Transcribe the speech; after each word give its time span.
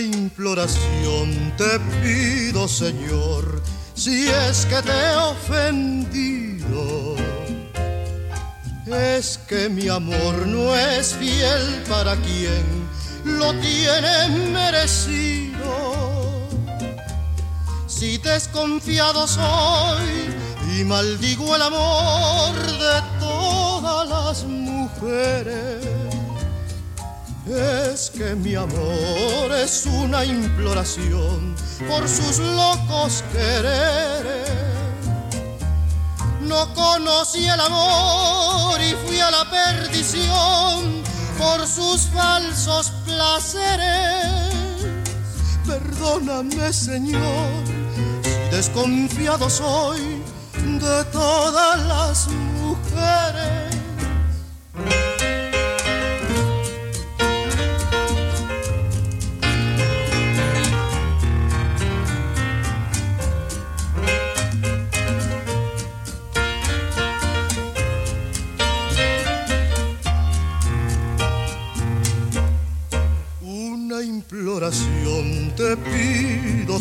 Imploración 0.00 1.52
te 1.56 1.78
pido, 2.02 2.68
Señor, 2.68 3.62
si 3.94 4.28
es 4.28 4.66
que 4.66 4.82
te 4.82 4.92
he 4.92 5.16
ofendido. 5.16 7.16
Es 8.86 9.38
que 9.48 9.68
mi 9.68 9.88
amor 9.88 10.46
no 10.46 10.74
es 10.74 11.14
fiel 11.14 11.84
para 11.88 12.16
quien 12.16 12.64
lo 13.24 13.52
tiene 13.54 14.28
merecido. 14.52 16.48
Si 17.86 18.18
desconfiado 18.18 19.28
soy 19.28 20.34
y 20.76 20.84
maldigo 20.84 21.54
el 21.54 21.62
amor 21.62 22.56
de 22.56 23.02
todas 23.20 24.08
las 24.08 24.44
mujeres 24.44 25.99
es 27.50 28.10
que 28.10 28.34
mi 28.34 28.54
amor 28.54 29.52
es 29.52 29.86
una 29.86 30.24
imploración 30.24 31.54
por 31.88 32.08
sus 32.08 32.38
locos 32.38 33.24
quereres. 33.32 34.48
No 36.40 36.72
conocí 36.74 37.46
el 37.46 37.60
amor 37.60 38.80
y 38.80 38.94
fui 39.06 39.20
a 39.20 39.30
la 39.30 39.50
perdición 39.50 41.02
por 41.38 41.66
sus 41.66 42.02
falsos 42.12 42.92
placeres. 43.04 44.44
Perdóname, 45.66 46.72
Señor, 46.72 47.48
si 48.22 48.56
desconfiado 48.56 49.48
soy 49.48 50.22
de 50.54 51.04
todas 51.12 51.78
las 51.86 52.28
mujeres. 52.28 53.69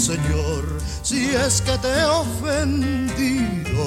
Señor, 0.10 0.66
si 1.04 1.30
es 1.36 1.62
que 1.62 1.78
te 1.78 1.88
he 1.88 2.06
ofendido. 2.06 3.86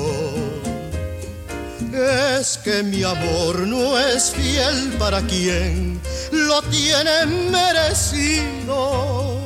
Es 2.38 2.58
que 2.58 2.84
mi 2.84 3.02
amor 3.02 3.58
no 3.66 3.98
es 3.98 4.30
fiel 4.30 4.92
para 5.00 5.20
quien 5.22 6.00
lo 6.30 6.62
tiene 6.62 7.26
merecido. 7.50 9.40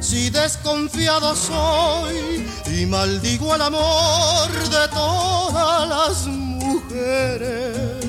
Si 0.00 0.28
desconfiado 0.28 1.36
soy 1.36 2.44
y 2.76 2.84
maldigo 2.86 3.54
el 3.54 3.62
amor 3.62 4.50
de 4.50 4.88
todas 4.88 5.88
las 5.88 6.26
mujeres 6.26 8.08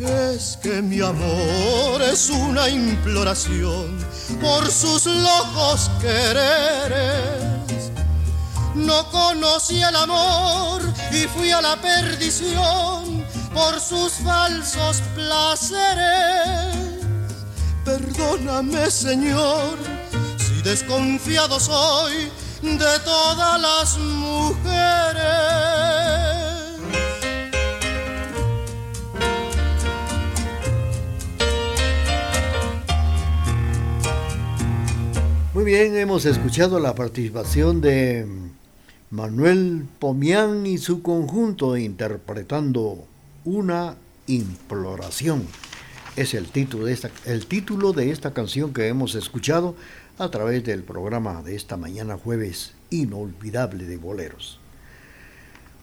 es 0.00 0.58
que 0.62 0.80
mi 0.80 1.00
amor 1.00 2.00
es 2.02 2.30
una 2.30 2.68
imploración 2.68 3.98
por 4.40 4.70
sus 4.70 5.06
locos 5.06 5.90
quereres. 6.00 7.50
No 8.74 9.10
conocí 9.10 9.82
el 9.82 9.94
amor 9.96 10.82
y 11.12 11.26
fui 11.28 11.50
a 11.50 11.60
la 11.60 11.76
perdición 11.76 13.24
por 13.52 13.80
sus 13.80 14.12
falsos 14.24 15.02
placeres. 15.14 16.76
Perdóname, 17.84 18.90
Señor, 18.90 19.78
si 20.38 20.62
desconfiado 20.62 21.58
soy 21.58 22.30
de 22.62 22.98
todas 23.04 23.60
las 23.60 23.98
mujeres. 23.98 25.39
Bien, 35.80 35.96
hemos 35.96 36.26
escuchado 36.26 36.78
la 36.78 36.94
participación 36.94 37.80
de 37.80 38.26
Manuel 39.08 39.86
Pomián 39.98 40.66
y 40.66 40.76
su 40.76 41.00
conjunto 41.00 41.74
interpretando 41.78 43.06
una 43.46 43.96
imploración. 44.26 45.46
Es 46.16 46.34
el 46.34 46.48
título, 46.50 46.84
de 46.84 46.92
esta, 46.92 47.10
el 47.24 47.46
título 47.46 47.94
de 47.94 48.10
esta 48.10 48.34
canción 48.34 48.74
que 48.74 48.88
hemos 48.88 49.14
escuchado 49.14 49.74
a 50.18 50.30
través 50.30 50.62
del 50.64 50.82
programa 50.82 51.42
de 51.42 51.56
esta 51.56 51.78
mañana 51.78 52.18
jueves 52.18 52.74
inolvidable 52.90 53.86
de 53.86 53.96
boleros. 53.96 54.60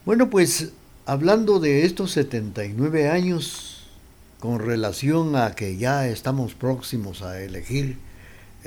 Bueno, 0.06 0.30
pues 0.30 0.74
hablando 1.08 1.60
de 1.60 1.86
estos 1.86 2.12
79 2.12 3.10
años 3.10 3.88
con 4.40 4.60
relación 4.60 5.36
a 5.36 5.56
que 5.56 5.78
ya 5.78 6.08
estamos 6.08 6.54
próximos 6.54 7.24
a 7.24 7.42
elegir 7.42 7.98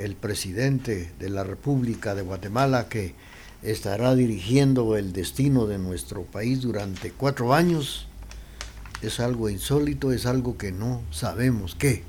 el 0.03 0.15
presidente 0.15 1.11
de 1.19 1.29
la 1.29 1.43
República 1.43 2.15
de 2.15 2.23
Guatemala 2.23 2.89
que 2.89 3.13
estará 3.61 4.15
dirigiendo 4.15 4.97
el 4.97 5.13
destino 5.13 5.67
de 5.67 5.77
nuestro 5.77 6.23
país 6.23 6.61
durante 6.61 7.11
cuatro 7.11 7.53
años. 7.53 8.07
Es 9.01 9.19
algo 9.19 9.49
insólito, 9.49 10.11
es 10.11 10.25
algo 10.25 10.57
que 10.57 10.71
no 10.71 11.01
sabemos 11.11 11.75
qué, 11.75 12.03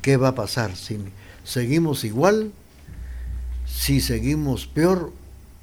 qué 0.00 0.16
va 0.16 0.28
a 0.28 0.34
pasar, 0.34 0.76
si 0.76 0.98
seguimos 1.44 2.04
igual, 2.04 2.52
si 3.66 4.00
seguimos 4.00 4.66
peor 4.66 5.12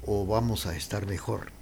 o 0.06 0.26
vamos 0.26 0.66
a 0.66 0.76
estar 0.76 1.06
mejor. 1.06 1.52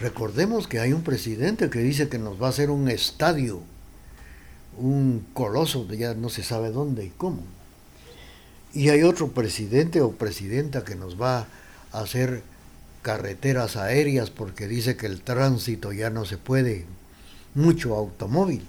Recordemos 0.00 0.66
que 0.66 0.80
hay 0.80 0.92
un 0.92 1.02
presidente 1.02 1.70
que 1.70 1.78
dice 1.78 2.08
que 2.08 2.18
nos 2.18 2.40
va 2.40 2.48
a 2.48 2.50
hacer 2.50 2.70
un 2.70 2.90
estadio, 2.90 3.62
un 4.78 5.26
coloso 5.32 5.88
ya 5.88 6.12
no 6.14 6.28
se 6.28 6.42
sabe 6.42 6.70
dónde 6.70 7.06
y 7.06 7.10
cómo 7.10 7.55
y 8.76 8.90
hay 8.90 9.04
otro 9.04 9.28
presidente 9.28 10.02
o 10.02 10.12
presidenta 10.12 10.84
que 10.84 10.96
nos 10.96 11.18
va 11.20 11.46
a 11.92 12.00
hacer 12.00 12.42
carreteras 13.00 13.76
aéreas 13.76 14.28
porque 14.28 14.68
dice 14.68 14.98
que 14.98 15.06
el 15.06 15.22
tránsito 15.22 15.94
ya 15.94 16.10
no 16.10 16.26
se 16.26 16.36
puede, 16.36 16.84
mucho 17.54 17.96
automóvil. 17.96 18.60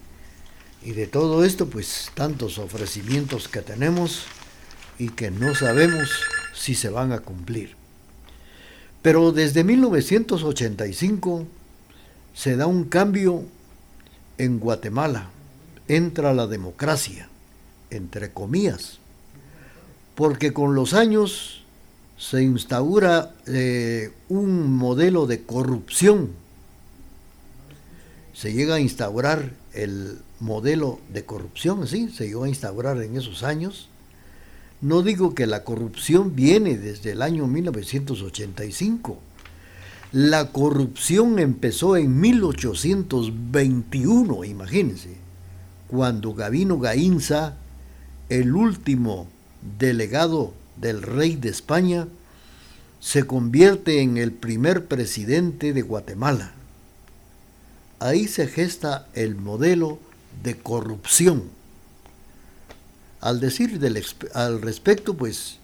Y 0.81 0.91
de 0.91 1.07
todo 1.07 1.44
esto, 1.44 1.68
pues 1.68 2.09
tantos 2.13 2.57
ofrecimientos 2.57 3.50
que 3.50 3.62
tenemos 3.62 4.23
y 4.97 5.09
que 5.09 5.29
no 5.29 5.53
sabemos 5.56 6.09
si 6.56 6.74
se 6.74 6.88
van 6.88 7.12
a 7.12 7.19
cumplir. 7.19 7.75
Pero 9.01 9.34
desde 9.34 9.66
1985 9.66 11.45
se 12.34 12.56
da 12.56 12.66
un 12.66 12.85
cambio 12.85 13.44
en 14.38 14.59
Guatemala. 14.59 15.31
Entra 15.89 16.34
la 16.34 16.47
democracia, 16.47 17.28
entre 17.89 18.31
comillas 18.31 19.00
porque 20.17 20.51
con 20.51 20.73
los 20.73 20.95
años 20.95 21.61
se 22.17 22.41
instaura 22.41 23.35
eh, 23.45 24.09
un 24.29 24.75
modelo 24.75 25.27
de 25.27 25.43
corrupción. 25.43 26.31
Se 28.33 28.51
llega 28.51 28.73
a 28.75 28.79
instaurar 28.79 29.51
el 29.73 30.17
modelo 30.39 30.99
de 31.13 31.23
corrupción, 31.23 31.87
sí, 31.87 32.09
se 32.09 32.25
llegó 32.25 32.45
a 32.45 32.49
instaurar 32.49 32.99
en 33.03 33.15
esos 33.15 33.43
años. 33.43 33.89
No 34.81 35.03
digo 35.03 35.35
que 35.35 35.45
la 35.45 35.63
corrupción 35.63 36.35
viene 36.35 36.79
desde 36.79 37.11
el 37.11 37.21
año 37.21 37.45
1985. 37.45 39.19
La 40.13 40.51
corrupción 40.51 41.37
empezó 41.37 41.95
en 41.95 42.19
1821, 42.19 44.45
imagínense, 44.45 45.15
cuando 45.87 46.33
Gavino 46.33 46.79
Gainza, 46.79 47.57
el 48.29 48.55
último 48.55 49.27
delegado 49.80 50.54
del 50.75 51.01
rey 51.01 51.36
de 51.36 51.50
España, 51.50 52.07
se 53.00 53.25
convierte 53.25 54.01
en 54.01 54.18
el 54.18 54.31
primer 54.31 54.86
presidente 54.88 55.74
de 55.74 55.81
Guatemala. 55.81 56.54
Ahí 58.00 58.27
se 58.27 58.48
gesta 58.48 59.07
el 59.13 59.36
modelo 59.36 60.00
de 60.44 60.56
corrupción 60.57 61.50
Al 63.21 63.39
decir 63.39 63.80
del, 63.80 64.04
al 64.33 64.62
respecto, 64.62 65.15
pues 65.15 65.57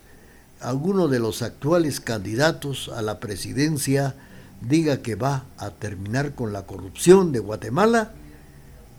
alguno 0.59 1.07
de 1.07 1.19
los 1.19 1.41
actuales 1.41 1.99
candidatos 1.99 2.89
a 2.89 3.01
la 3.01 3.19
presidencia 3.19 4.15
diga 4.61 5.01
que 5.01 5.15
va 5.15 5.45
a 5.57 5.69
terminar 5.71 6.33
con 6.33 6.53
la 6.53 6.65
corrupción 6.65 7.31
de 7.31 7.39
Guatemala, 7.39 8.13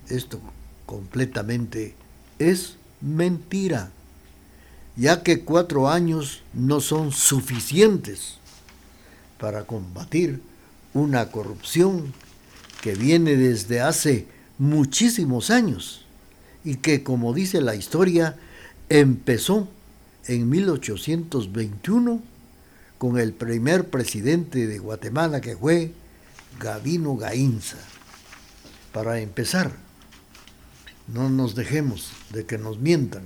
esto 0.09 0.41
completamente 0.87 1.95
es 2.39 2.77
mentira, 3.01 3.91
ya 4.97 5.23
que 5.23 5.41
cuatro 5.41 5.89
años 5.89 6.43
no 6.53 6.81
son 6.81 7.13
suficientes 7.13 8.37
para 9.39 9.65
combatir 9.65 10.41
una 10.93 11.31
corrupción 11.31 12.13
que 12.81 12.95
viene 12.95 13.37
desde 13.37 13.81
hace 13.81 14.27
muchísimos 14.59 15.51
años 15.51 16.05
y 16.65 16.77
que, 16.77 17.03
como 17.03 17.35
dice 17.35 17.61
la 17.61 17.75
historia, 17.75 18.37
empezó 18.89 19.69
en 20.27 20.49
1821 20.49 22.23
con 22.99 23.19
el 23.19 23.33
primer 23.33 23.91
presidente 23.91 24.67
de 24.67 24.79
Guatemala 24.79 25.41
que 25.41 25.57
fue 25.57 25.93
Gavino 26.61 27.17
Gainza. 27.17 27.79
Para 28.93 29.19
empezar, 29.19 29.73
no 31.09 31.29
nos 31.29 31.55
dejemos 31.55 32.13
de 32.31 32.47
que 32.47 32.57
nos 32.59 32.79
mientan. 32.79 33.25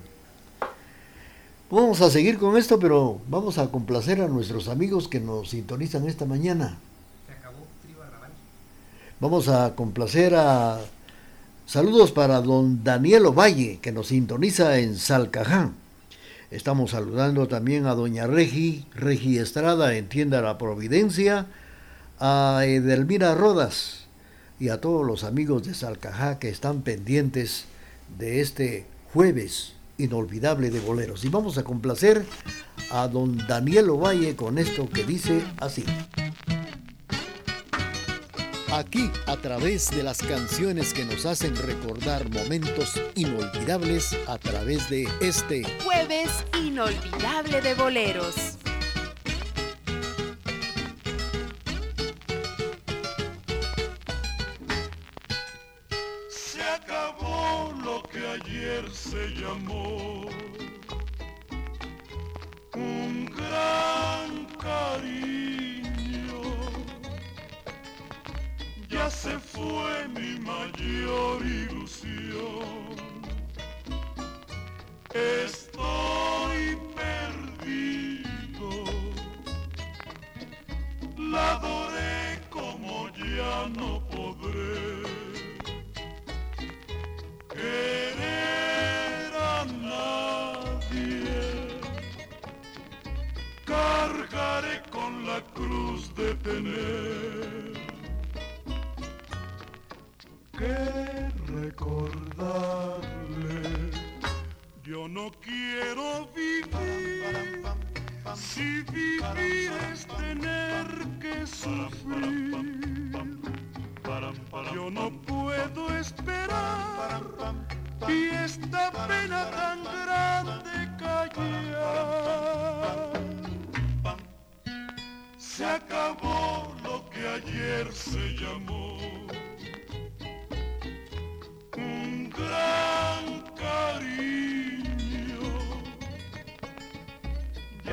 Vamos 1.71 2.01
a 2.01 2.09
seguir 2.09 2.39
con 2.39 2.57
esto, 2.57 2.79
pero 2.79 3.21
vamos 3.29 3.59
a 3.59 3.71
complacer 3.71 4.23
a 4.23 4.27
nuestros 4.27 4.69
amigos 4.69 5.07
que 5.07 5.21
nos 5.21 5.51
sintonizan 5.51 6.09
esta 6.09 6.25
mañana. 6.25 6.79
Vamos 9.21 9.49
a 9.49 9.75
complacer 9.75 10.35
a... 10.35 10.81
Saludos 11.67 12.11
para 12.11 12.41
don 12.41 12.83
Daniel 12.85 13.27
Ovalle, 13.27 13.81
que 13.83 13.93
nos 13.93 14.07
sintoniza 14.09 14.79
en 14.79 14.97
Salcaján. 14.97 15.75
Estamos 16.51 16.93
saludando 16.93 17.49
también 17.49 17.85
a 17.85 17.95
doña 17.95 18.27
Regi, 18.27 18.87
Regi 18.95 19.37
Estrada 19.37 19.95
en 19.95 20.09
Tienda 20.09 20.41
La 20.41 20.57
Providencia, 20.57 21.49
a 22.19 22.63
Edelmira 22.65 23.35
Rodas 23.35 24.07
y 24.59 24.71
a 24.71 24.81
todos 24.81 25.07
los 25.07 25.23
amigos 25.23 25.65
de 25.65 25.75
Salcajá 25.75 26.39
que 26.39 26.49
están 26.49 26.81
pendientes 26.81 27.67
de 28.19 28.41
este 28.41 28.87
jueves 29.13 29.75
inolvidable 29.99 30.71
de 30.71 30.81
boleros. 30.81 31.25
Y 31.25 31.29
vamos 31.29 31.59
a 31.59 31.65
complacer 31.65 32.25
a 32.91 33.07
don 33.09 33.37
Daniel 33.47 33.91
Ovalle 33.91 34.35
con 34.37 34.59
esto 34.59 34.89
que 34.89 35.05
dice 35.05 35.43
así 35.59 35.85
aquí 38.79 39.11
a 39.27 39.37
través 39.37 39.91
de 39.91 40.03
las 40.03 40.19
canciones 40.19 40.95
que 40.95 41.05
nos 41.05 41.27
hacen 41.27 41.57
recordar 41.57 42.29
momentos 42.31 43.01
inolvidables 43.17 44.17
a 44.27 44.39
través 44.39 44.89
de 44.89 45.09
este 45.21 45.65
jueves 45.83 46.29
inolvidable 46.55 47.61
de 47.61 47.75
boleros. 47.75 48.59
Se 59.19 59.41
llamó 59.41 60.08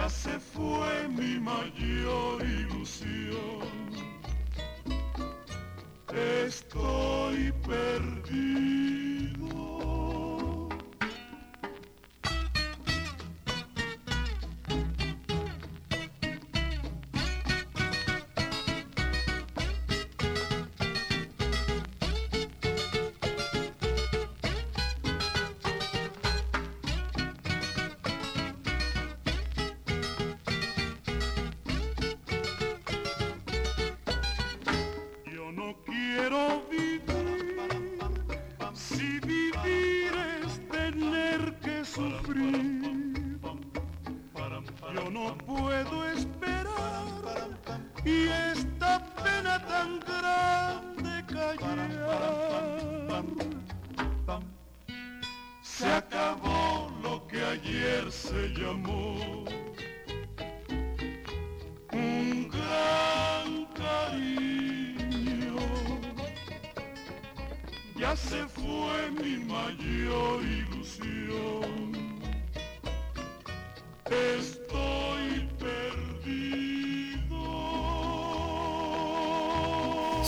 se 0.10 0.40
fue 0.40 1.07
mi 1.10 1.40
mayor 1.40 2.44
ilusión. 2.44 3.55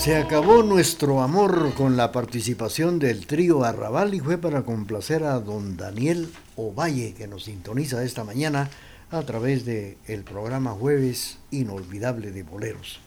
Se 0.08 0.16
acabó 0.16 0.62
nuestro 0.62 1.20
amor 1.20 1.74
con 1.74 1.98
la 1.98 2.12
participación 2.12 2.98
del 2.98 3.26
trío 3.26 3.62
Arrabal 3.64 4.14
y 4.14 4.20
fue 4.20 4.38
para 4.38 4.62
complacer 4.62 5.22
a 5.22 5.38
don 5.38 5.76
Daniel 5.76 6.30
Ovalle 6.56 7.12
que 7.12 7.28
nos 7.28 7.44
sintoniza 7.44 8.02
esta 8.02 8.24
mañana 8.24 8.70
a 9.10 9.20
través 9.24 9.66
del 9.66 9.98
el 10.06 10.22
programa 10.22 10.70
Jueves 10.70 11.36
Inolvidable 11.50 12.30
de 12.30 12.42
Boleros. 12.42 13.00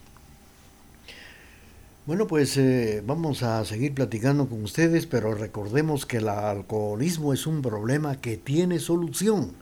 Bueno, 2.06 2.28
pues 2.28 2.56
eh, 2.58 3.02
vamos 3.04 3.42
a 3.42 3.66
seguir 3.66 3.96
platicando 3.96 4.48
con 4.48 4.64
ustedes, 4.64 5.08
pero 5.08 5.34
recordemos 5.34 6.06
que 6.06 6.18
el 6.18 6.30
alcoholismo 6.30 7.34
es 7.34 7.48
un 7.48 7.64
problema 7.64 8.22
que 8.22 8.38
tiene 8.38 8.78
solución. 8.78 9.54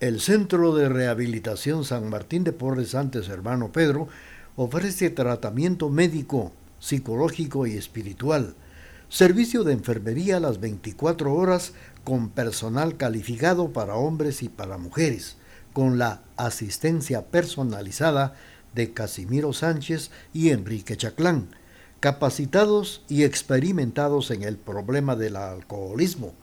El 0.00 0.20
Centro 0.20 0.74
de 0.74 0.90
Rehabilitación 0.90 1.86
San 1.86 2.10
Martín 2.10 2.44
de 2.44 2.52
Porres, 2.52 2.94
antes 2.94 3.30
hermano 3.30 3.72
Pedro, 3.72 4.08
ofrece 4.58 5.08
tratamiento 5.10 5.88
médico, 5.88 6.52
psicológico 6.80 7.66
y 7.66 7.76
espiritual. 7.76 8.54
servicio 9.08 9.64
de 9.64 9.72
enfermería 9.72 10.38
las 10.38 10.60
24 10.60 11.32
horas 11.32 11.72
con 12.04 12.28
personal 12.28 12.96
calificado 12.96 13.72
para 13.72 13.94
hombres 13.94 14.42
y 14.42 14.48
para 14.48 14.76
mujeres, 14.76 15.36
con 15.72 15.98
la 15.98 16.22
asistencia 16.36 17.26
personalizada 17.26 18.34
de 18.74 18.92
Casimiro 18.92 19.52
Sánchez 19.52 20.10
y 20.32 20.50
Enrique 20.50 20.96
Chaclán, 20.96 21.48
capacitados 22.00 23.02
y 23.08 23.24
experimentados 23.24 24.30
en 24.30 24.42
el 24.42 24.56
problema 24.56 25.16
del 25.16 25.36
alcoholismo. 25.36 26.34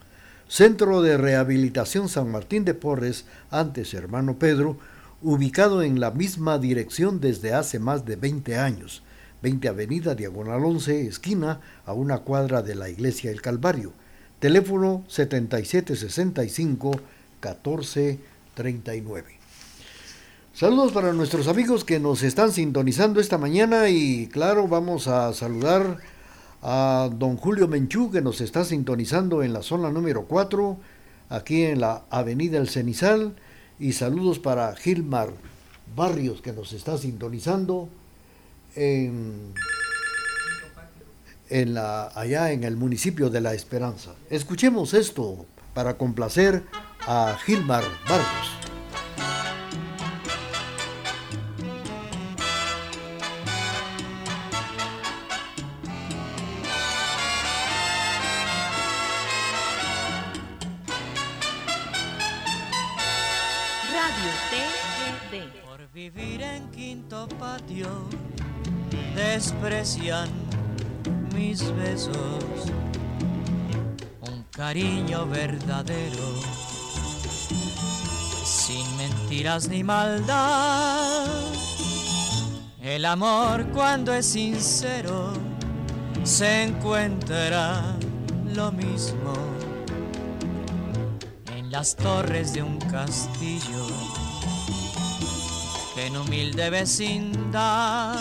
Centro 0.48 1.02
de 1.02 1.16
Rehabilitación 1.16 2.08
San 2.08 2.30
Martín 2.30 2.64
de 2.64 2.74
Porres, 2.74 3.24
antes 3.50 3.94
hermano 3.94 4.38
Pedro, 4.38 4.78
ubicado 5.22 5.82
en 5.82 5.98
la 5.98 6.10
misma 6.10 6.58
dirección 6.58 7.20
desde 7.20 7.52
hace 7.52 7.78
más 7.78 8.04
de 8.04 8.16
20 8.16 8.58
años, 8.58 9.02
20 9.46 9.68
Avenida 9.68 10.16
Diagonal 10.16 10.64
11, 10.64 11.06
esquina 11.06 11.60
a 11.84 11.92
una 11.92 12.18
cuadra 12.18 12.62
de 12.62 12.74
la 12.74 12.88
Iglesia 12.88 13.30
del 13.30 13.40
Calvario. 13.40 13.92
Teléfono 14.40 15.04
7765 15.06 16.90
1439. 17.40 19.38
Saludos 20.52 20.90
para 20.90 21.12
nuestros 21.12 21.46
amigos 21.46 21.84
que 21.84 22.00
nos 22.00 22.24
están 22.24 22.50
sintonizando 22.50 23.20
esta 23.20 23.38
mañana 23.38 23.88
y 23.88 24.26
claro, 24.26 24.66
vamos 24.66 25.06
a 25.06 25.32
saludar 25.32 25.98
a 26.60 27.08
don 27.16 27.36
Julio 27.36 27.68
Menchú 27.68 28.10
que 28.10 28.22
nos 28.22 28.40
está 28.40 28.64
sintonizando 28.64 29.44
en 29.44 29.52
la 29.52 29.62
zona 29.62 29.92
número 29.92 30.24
4, 30.24 30.76
aquí 31.28 31.62
en 31.62 31.82
la 31.82 32.02
Avenida 32.10 32.58
El 32.58 32.68
Cenizal 32.68 33.36
y 33.78 33.92
saludos 33.92 34.40
para 34.40 34.74
Gilmar 34.74 35.30
Barrios 35.94 36.42
que 36.42 36.52
nos 36.52 36.72
está 36.72 36.98
sintonizando 36.98 37.88
en, 38.76 39.54
en 41.48 41.74
la, 41.74 42.08
allá 42.08 42.52
en 42.52 42.64
el 42.64 42.76
municipio 42.76 43.30
de 43.30 43.40
La 43.40 43.54
Esperanza. 43.54 44.14
Escuchemos 44.30 44.94
esto 44.94 45.46
para 45.74 45.96
complacer 45.96 46.62
a 47.06 47.36
Gilmar 47.44 47.84
Barrios. 48.08 48.65
Mis 71.32 71.72
besos, 71.76 72.12
un 74.20 74.42
cariño 74.50 75.26
verdadero, 75.26 76.26
sin 78.44 78.84
mentiras 78.96 79.68
ni 79.68 79.84
maldad. 79.84 81.28
El 82.82 83.04
amor 83.04 83.64
cuando 83.68 84.12
es 84.12 84.26
sincero 84.26 85.32
se 86.24 86.64
encuentra 86.64 87.96
lo 88.56 88.72
mismo. 88.72 89.34
En 91.56 91.70
las 91.70 91.94
torres 91.94 92.52
de 92.54 92.62
un 92.64 92.78
castillo 92.80 93.86
que 95.94 96.06
en 96.06 96.16
humilde 96.16 96.70
vecindad 96.70 98.16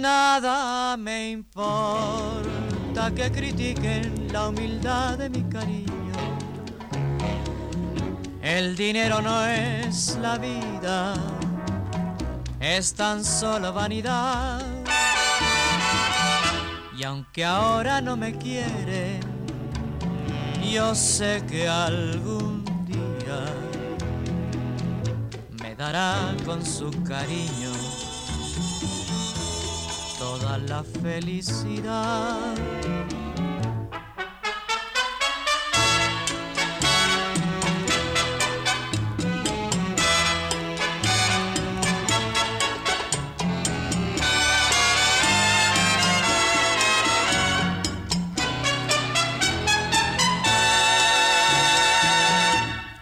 Nada 0.00 0.96
me 0.96 1.30
importa 1.30 3.10
que 3.14 3.30
critiquen 3.30 4.32
la 4.32 4.48
humildad 4.48 5.18
de 5.18 5.28
mi 5.28 5.42
cariño. 5.42 6.14
El 8.40 8.76
dinero 8.76 9.20
no 9.20 9.44
es 9.44 10.16
la 10.22 10.38
vida, 10.38 11.12
es 12.60 12.94
tan 12.94 13.22
solo 13.22 13.74
vanidad. 13.74 14.62
Y 16.96 17.04
aunque 17.04 17.44
ahora 17.44 18.00
no 18.00 18.16
me 18.16 18.38
quieren, 18.38 19.20
yo 20.72 20.94
sé 20.94 21.42
que 21.46 21.68
algún 21.68 22.64
día 22.86 23.44
me 25.62 25.74
dará 25.74 26.34
con 26.46 26.64
su 26.64 26.90
cariño 27.02 27.89
toda 30.40 30.58
la 30.58 30.82
felicidad. 30.82 32.36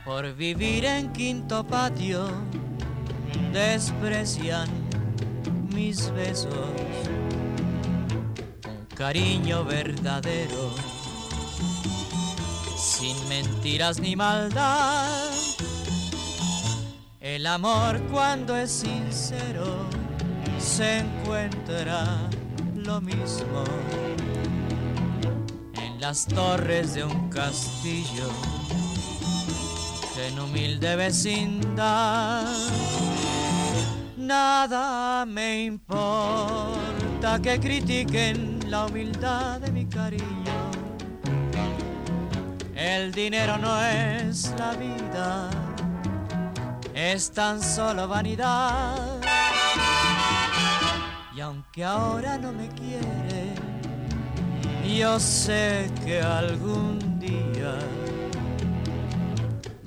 Por 0.05 0.35
vivir 0.35 0.85
en 0.85 1.13
quinto 1.13 1.65
patio 1.65 2.27
desprecian 3.53 4.69
mis 5.73 6.11
besos 6.11 6.88
cariño 8.99 9.65
verdadero, 9.65 10.75
sin 12.77 13.17
mentiras 13.29 14.01
ni 14.01 14.17
maldad. 14.17 15.31
El 17.21 17.47
amor 17.47 18.03
cuando 18.11 18.57
es 18.57 18.73
sincero 18.73 19.87
se 20.59 20.99
encuentra 20.99 22.29
lo 22.75 23.01
mismo 23.01 23.63
en 25.81 26.01
las 26.01 26.27
torres 26.27 26.95
de 26.95 27.05
un 27.05 27.31
castillo 27.31 28.29
en 30.27 30.41
humilde 30.41 30.97
vecindad. 30.97 32.45
Nada 34.17 35.25
me 35.25 35.63
importa 35.67 37.41
que 37.41 37.61
critiquen 37.61 38.58
la 38.69 38.85
humildad 38.87 39.61
de 39.61 39.73
mi 39.73 39.87
cariño. 39.87 40.71
El 42.75 43.13
dinero 43.13 43.57
no 43.57 43.83
es 43.83 44.55
la 44.59 44.73
vida, 44.73 45.51
es 46.95 47.31
tan 47.31 47.63
solo 47.63 48.07
vanidad. 48.07 49.21
Y 51.35 51.41
aunque 51.41 51.85
ahora 51.85 52.37
no 52.37 52.53
me 52.53 52.69
quiere, 52.69 53.55
yo 54.85 55.19
sé 55.19 55.91
que 56.05 56.21
algún 56.21 57.19
día 57.19 57.75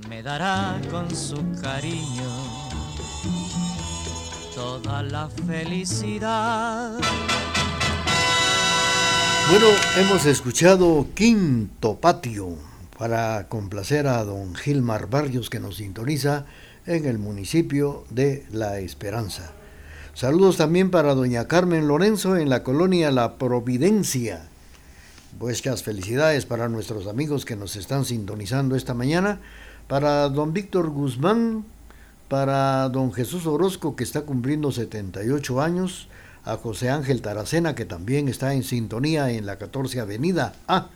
me 0.10 0.24
dará 0.24 0.80
con 0.90 1.14
su 1.16 1.38
cariño 1.62 2.30
toda 4.56 5.04
la 5.04 5.30
felicidad. 5.48 6.98
Bueno, 9.52 9.68
hemos 9.98 10.26
escuchado 10.28 11.08
Quinto 11.14 11.98
Patio 11.98 12.56
para 12.98 13.50
complacer 13.50 14.08
a 14.08 14.24
don 14.24 14.56
Gilmar 14.56 15.10
Barrios 15.10 15.50
que 15.50 15.60
nos 15.60 15.76
sintoniza 15.76 16.46
en 16.86 17.04
el 17.04 17.18
municipio 17.18 18.06
de 18.10 18.46
La 18.54 18.80
Esperanza. 18.80 19.52
Saludos 20.14 20.56
también 20.56 20.90
para 20.90 21.16
doña 21.16 21.50
Carmen 21.50 21.90
Lorenzo 21.90 22.38
en 22.38 22.48
la 22.48 22.64
colonia 22.64 23.12
La 23.12 23.36
Providencia. 23.36 24.48
Muchas 25.38 25.84
felicidades 25.84 26.46
para 26.46 26.70
nuestros 26.70 27.06
amigos 27.08 27.44
que 27.44 27.58
nos 27.58 27.76
están 27.76 28.06
sintonizando 28.06 28.78
esta 28.78 28.94
mañana. 28.94 29.42
Para 29.90 30.30
don 30.30 30.54
Víctor 30.54 30.92
Guzmán, 30.92 31.66
para 32.30 32.88
don 32.88 33.12
Jesús 33.12 33.46
Orozco 33.46 33.98
que 33.98 34.06
está 34.06 34.22
cumpliendo 34.22 34.72
78 34.72 35.62
años 35.62 36.08
a 36.46 36.58
José 36.58 36.90
Ángel 36.90 37.22
Taracena, 37.22 37.76
que 37.76 37.86
también 37.86 38.28
está 38.28 38.54
en 38.54 38.64
sintonía 38.64 39.32
en 39.32 39.46
la 39.46 39.58
14 39.58 40.00
Avenida 40.00 40.54
A. 40.68 40.90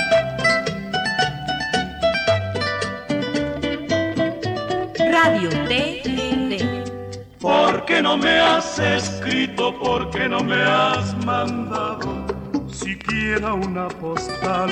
Radio 5.10 5.50
TGD 5.50 5.94
¿Por 7.40 7.84
qué 7.86 8.00
no 8.00 8.16
me 8.16 8.38
has 8.38 8.78
escrito? 8.78 9.76
¿Por 9.80 10.10
qué 10.10 10.28
no 10.28 10.44
me 10.44 10.62
has 10.62 11.12
mandado 11.26 12.23
siquiera 12.74 13.54
una 13.54 13.88
postal? 13.88 14.70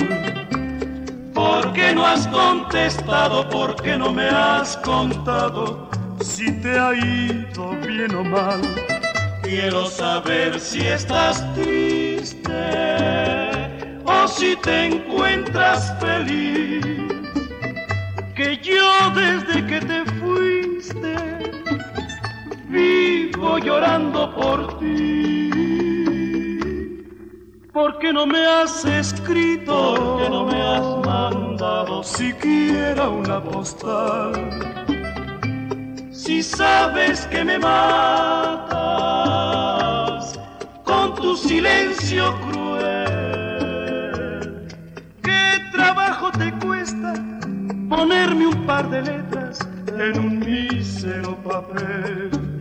¿Por 1.33 1.73
qué 1.73 1.95
no 1.95 2.05
has 2.05 2.27
contestado? 2.27 3.49
¿Por 3.49 3.75
qué 3.81 3.97
no 3.97 4.11
me 4.11 4.27
has 4.27 4.77
contado 4.77 5.89
si 6.21 6.51
te 6.61 6.77
ha 6.77 6.93
ido 6.93 7.71
bien 7.87 8.13
o 8.13 8.23
mal? 8.23 8.61
Quiero 9.41 9.85
saber 9.87 10.59
si 10.59 10.81
estás 10.81 11.41
triste 11.55 12.51
o 14.05 14.27
si 14.27 14.55
te 14.57 14.85
encuentras 14.87 15.93
feliz. 15.99 16.85
Que 18.35 18.57
yo 18.57 19.11
desde 19.15 19.65
que 19.65 19.79
te 19.79 20.05
fuiste 20.19 21.15
vivo 22.69 23.59
llorando 23.59 24.33
por 24.35 24.79
ti. 24.79 25.32
¿Por 27.73 27.97
qué 27.97 28.13
no 28.13 28.27
me 28.27 28.45
has 28.45 28.85
escrito? 28.85 29.95
¿Por 29.95 30.21
qué 30.21 30.29
no 30.29 30.45
me 30.45 30.61
has 30.61 30.83
mandado 31.07 32.03
siquiera 32.03 33.09
una 33.09 33.43
postal? 33.43 34.31
Si 36.11 36.43
sabes 36.43 37.25
que 37.25 37.43
me 37.43 37.57
matas 37.57 38.69
con 40.83 41.15
tu 41.15 41.35
silencio 41.35 42.39
cruel, 42.41 43.07
¿qué 45.23 45.59
trabajo 45.71 46.31
te 46.31 46.53
cuesta 46.63 47.15
ponerme 47.89 48.45
un 48.49 48.67
par 48.67 48.87
de 48.91 49.01
letras 49.01 49.67
en 49.87 50.19
un 50.19 50.37
mísero 50.41 51.35
papel? 51.37 52.52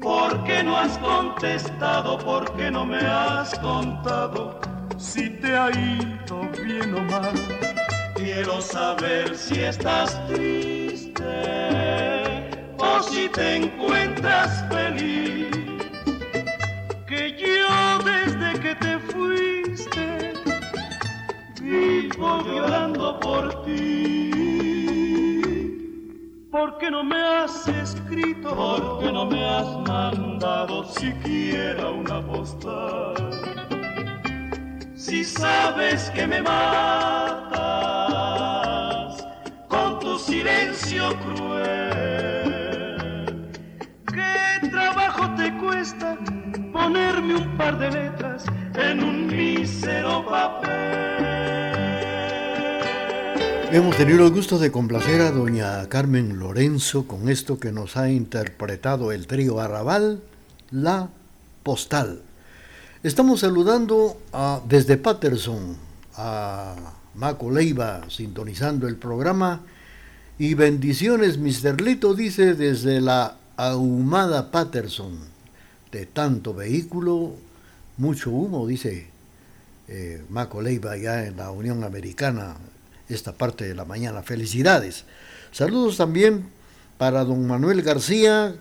¿Por 0.00 0.44
qué 0.44 0.62
no 0.62 0.76
has 0.76 0.98
contestado? 0.98 2.18
¿Por 2.18 2.52
qué 2.56 2.70
no 2.70 2.84
me 2.84 2.98
has 2.98 3.58
contado 3.58 4.60
si 4.98 5.30
te 5.30 5.56
ha 5.56 5.70
ido 5.70 6.48
bien 6.64 6.94
o 6.94 7.02
mal? 7.04 7.32
Quiero 8.14 8.60
saber 8.60 9.36
si 9.36 9.60
estás 9.60 10.20
triste 10.28 11.24
o 12.78 13.02
si 13.02 13.28
te 13.28 13.56
encuentras 13.56 14.64
feliz. 14.68 15.48
Que 17.06 17.36
yo 17.38 17.98
desde 18.04 18.60
que 18.60 18.74
te 18.74 18.98
fuiste 18.98 20.32
vivo 21.60 22.42
llorando 22.44 23.18
por 23.20 23.64
ti. 23.64 24.29
¿Por 26.50 26.78
qué 26.78 26.90
no 26.90 27.04
me 27.04 27.16
has 27.16 27.68
escrito? 27.68 28.52
¿Por 28.56 28.98
qué 28.98 29.12
no 29.12 29.24
me 29.24 29.44
has 29.44 29.68
mandado 29.86 30.82
siquiera 30.84 31.90
una 31.90 32.20
postal? 32.26 33.14
Si 34.96 35.22
sabes 35.22 36.10
que 36.10 36.26
me 36.26 36.42
matas 36.42 37.54
con 39.68 40.00
tu 40.00 40.18
silencio 40.18 41.16
cruel, 41.20 41.78
¿qué 44.12 44.68
trabajo 44.70 45.32
te 45.36 45.56
cuesta 45.58 46.18
ponerme 46.72 47.36
un 47.36 47.56
par 47.56 47.78
de 47.78 47.92
letras 47.92 48.44
en 48.74 49.04
un 49.04 49.28
mísero 49.28 50.26
papel? 50.26 50.69
Hemos 53.72 53.96
tenido 53.96 54.26
el 54.26 54.32
gusto 54.32 54.58
de 54.58 54.72
complacer 54.72 55.20
a 55.20 55.30
doña 55.30 55.88
Carmen 55.88 56.40
Lorenzo 56.40 57.06
con 57.06 57.28
esto 57.28 57.60
que 57.60 57.70
nos 57.70 57.96
ha 57.96 58.10
interpretado 58.10 59.12
el 59.12 59.28
trío 59.28 59.60
Arrabal, 59.60 60.20
La 60.72 61.08
Postal. 61.62 62.20
Estamos 63.04 63.40
saludando 63.40 64.20
desde 64.68 64.96
Patterson 64.96 65.76
a 66.16 66.74
Maco 67.14 67.48
Leiva 67.52 68.10
sintonizando 68.10 68.88
el 68.88 68.96
programa 68.96 69.60
y 70.36 70.54
bendiciones, 70.54 71.38
Mr. 71.38 71.80
Lito 71.80 72.14
dice 72.14 72.54
desde 72.54 73.00
la 73.00 73.36
ahumada 73.56 74.50
Patterson. 74.50 75.16
De 75.92 76.06
tanto 76.06 76.54
vehículo, 76.54 77.36
mucho 77.98 78.30
humo, 78.32 78.66
dice 78.66 79.06
eh, 79.86 80.24
Maco 80.28 80.60
Leiva 80.60 80.96
ya 80.96 81.24
en 81.24 81.36
la 81.36 81.52
Unión 81.52 81.84
Americana, 81.84 82.56
esta 83.14 83.32
parte 83.32 83.66
de 83.66 83.74
la 83.74 83.84
mañana. 83.84 84.22
Felicidades. 84.22 85.04
Saludos 85.52 85.96
también 85.96 86.48
para 86.98 87.24
don 87.24 87.46
Manuel 87.46 87.82
García 87.82 88.54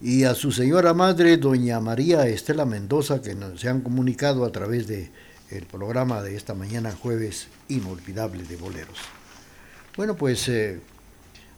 y 0.00 0.24
a 0.24 0.34
su 0.34 0.52
señora 0.52 0.94
madre, 0.94 1.36
doña 1.36 1.80
María 1.80 2.26
Estela 2.26 2.64
Mendoza, 2.64 3.22
que 3.22 3.34
nos, 3.34 3.60
se 3.60 3.68
han 3.68 3.80
comunicado 3.80 4.44
a 4.44 4.52
través 4.52 4.86
de 4.86 5.10
el 5.50 5.66
programa 5.66 6.22
de 6.22 6.36
esta 6.36 6.54
mañana 6.54 6.92
jueves 6.92 7.48
inolvidable 7.68 8.44
de 8.44 8.56
boleros. 8.56 8.98
Bueno, 9.96 10.16
pues 10.16 10.48
eh, 10.48 10.80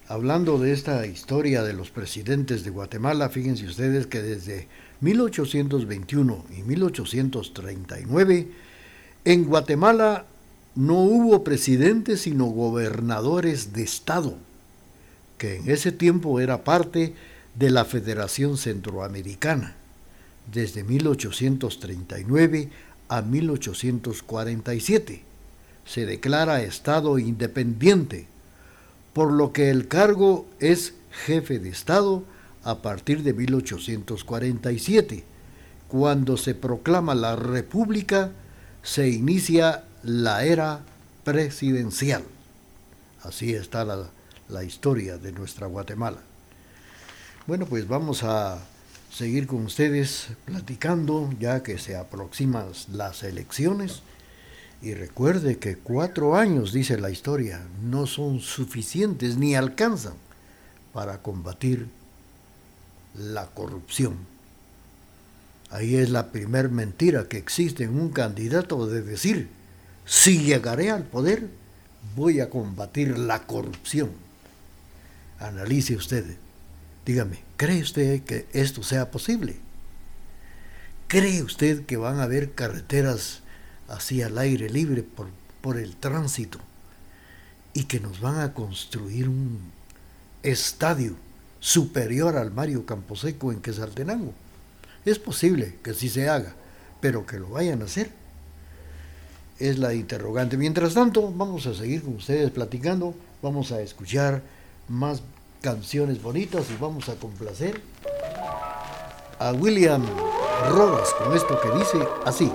hablando 0.09 0.59
de 0.59 0.73
esta 0.73 1.07
historia 1.07 1.63
de 1.63 1.73
los 1.73 1.91
presidentes 1.91 2.63
de 2.65 2.71
Guatemala, 2.71 3.29
fíjense 3.29 3.67
ustedes 3.67 4.07
que 4.07 4.23
desde 4.23 4.69
1821 5.01 6.45
y 6.57 6.63
1839 6.63 8.49
en 9.25 9.45
Guatemala 9.45 10.27
no 10.77 11.01
hubo 11.01 11.43
presidentes 11.43 12.21
sino 12.21 12.45
gobernadores 12.45 13.73
de 13.73 13.83
Estado, 13.83 14.37
que 15.39 15.57
en 15.57 15.69
ese 15.71 15.91
tiempo 15.91 16.39
era 16.39 16.63
parte 16.65 17.15
de 17.55 17.71
la 17.71 17.87
Federación 17.87 18.59
Centroamericana, 18.59 19.75
desde 20.53 20.85
1839 20.85 22.69
a 23.09 23.23
1847. 23.23 25.23
Se 25.87 26.07
declara 26.07 26.63
Estado 26.63 27.19
independiente, 27.19 28.27
por 29.15 29.33
lo 29.33 29.53
que 29.53 29.71
el 29.71 29.89
cargo 29.89 30.47
es 30.61 30.93
jefe 31.25 31.59
de 31.59 31.71
Estado 31.71 32.23
a 32.65 32.83
partir 32.83 33.23
de 33.23 33.33
1847. 33.33 35.25
Cuando 35.89 36.37
se 36.37 36.55
proclama 36.55 37.15
la 37.15 37.35
República, 37.37 38.33
se 38.83 39.09
inicia 39.09 39.86
la 40.07 40.45
era 40.45 40.81
presidencial. 41.25 42.23
Así 43.25 43.55
está 43.55 43.85
la, 43.85 44.65
historia 44.65 45.19
de 45.19 45.33
nuestra 45.33 45.67
Guatemala. 45.67 46.19
Bueno, 47.49 47.67
pues 47.67 47.89
vamos 47.89 48.23
a 48.23 48.59
seguir 49.11 49.49
con 49.49 49.65
ustedes 49.65 50.29
platicando 50.45 51.31
ya 51.41 51.65
que 51.65 51.79
se 51.79 51.97
aproximan 51.97 52.67
las 52.93 53.23
elecciones 53.23 54.03
Y 54.83 54.93
recuerde 54.95 55.57
que 55.59 55.77
cuatro 55.77 56.37
años, 56.37 56.73
dice 56.73 56.99
la 56.99 57.11
historia, 57.11 57.63
no 57.83 58.07
son 58.07 58.41
suficientes 58.41 59.37
ni 59.39 59.57
alcanzan 59.57 60.15
para 60.93 61.23
combatir 61.23 61.89
la 63.15 63.47
corrupción. 63.47 64.19
Ahí 65.71 65.97
es 65.97 66.11
la 66.11 66.31
primer 66.31 66.69
mentira 66.69 67.27
que 67.27 67.39
existe 67.39 67.85
en 67.85 67.99
un 67.99 68.11
candidato 68.11 68.87
de 68.87 69.03
decir, 69.03 69.56
si 70.07 70.39
llegaré 70.39 70.91
al 70.93 71.03
poder, 71.03 71.49
voy 72.15 72.41
a 72.41 72.49
combatir 72.49 73.19
la 73.19 73.43
corrupción. 73.43 74.11
Analice 75.41 75.97
usted, 75.97 76.25
dígame, 77.05 77.43
¿cree 77.57 77.83
usted 77.83 78.23
que 78.23 78.47
esto 78.53 78.85
sea 78.85 79.11
posible? 79.11 79.57
¿Cree 81.09 81.43
usted 81.43 81.85
que 81.87 81.97
van 81.97 82.21
a 82.21 82.23
haber 82.23 82.53
carreteras 82.53 83.43
así 83.89 84.23
al 84.23 84.39
aire 84.39 84.71
libre 84.71 85.03
por, 85.03 85.27
por 85.61 85.77
el 85.77 85.97
tránsito 85.97 86.59
y 87.75 87.85
que 87.85 88.01
nos 88.01 88.21
van 88.21 88.41
a 88.41 88.55
construir 88.55 89.29
un 89.29 89.73
estadio 90.45 91.17
superior 91.59 92.37
al 92.37 92.53
Mario 92.53 92.87
Camposeco 92.87 93.51
en 93.51 93.61
Quesaltenango? 93.61 94.33
Es 95.05 95.19
posible 95.19 95.79
que 95.83 95.95
sí 95.95 96.09
se 96.09 96.29
haga, 96.29 96.55
pero 97.01 97.27
que 97.27 97.41
lo 97.41 97.51
vayan 97.51 97.83
a 97.83 97.87
hacer 97.87 98.26
es 99.59 99.79
la 99.79 99.95
interrogante. 99.95 100.57
Mientras 100.57 100.95
tanto, 100.95 101.33
vamos 101.35 101.67
a 101.67 101.75
seguir 101.75 102.03
con 102.03 102.17
ustedes 102.17 102.51
platicando, 102.51 103.15
vamos 103.43 103.73
a 103.73 103.81
escuchar 103.81 104.43
más 104.89 105.23
canciones 105.61 106.23
bonitas 106.23 106.67
y 106.71 106.81
vamos 106.81 107.09
a 107.09 107.15
complacer 107.17 107.81
a 109.39 109.53
William 109.53 110.05
Rodas 110.71 111.13
con 111.15 111.37
esto 111.37 111.59
que 111.61 111.79
dice 111.79 111.99
así. 112.25 112.51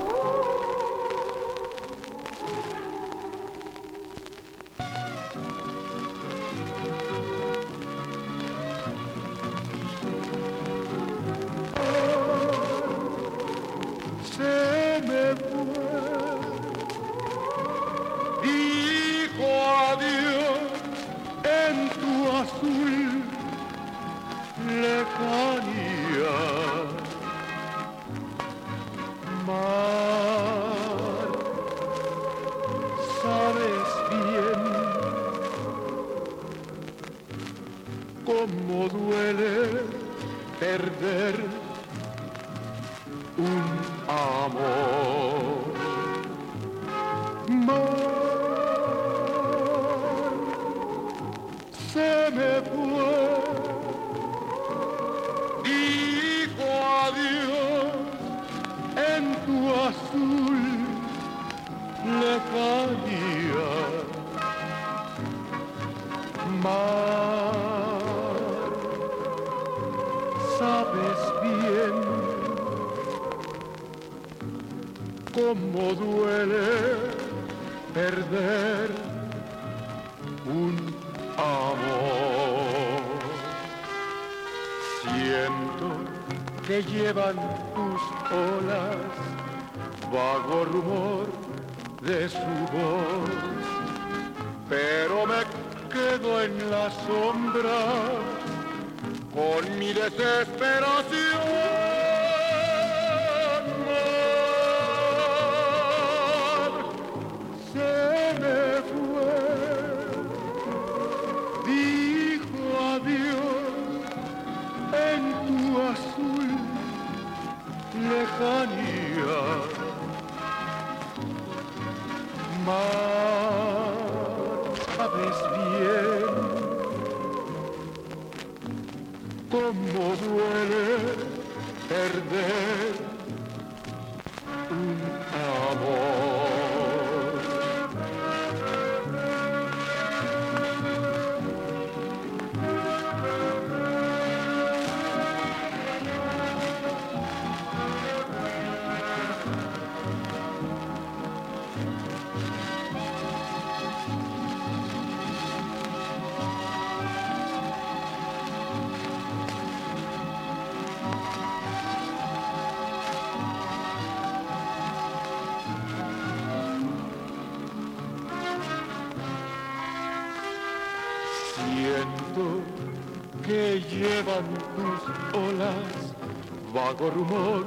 Rumor 177.09 177.65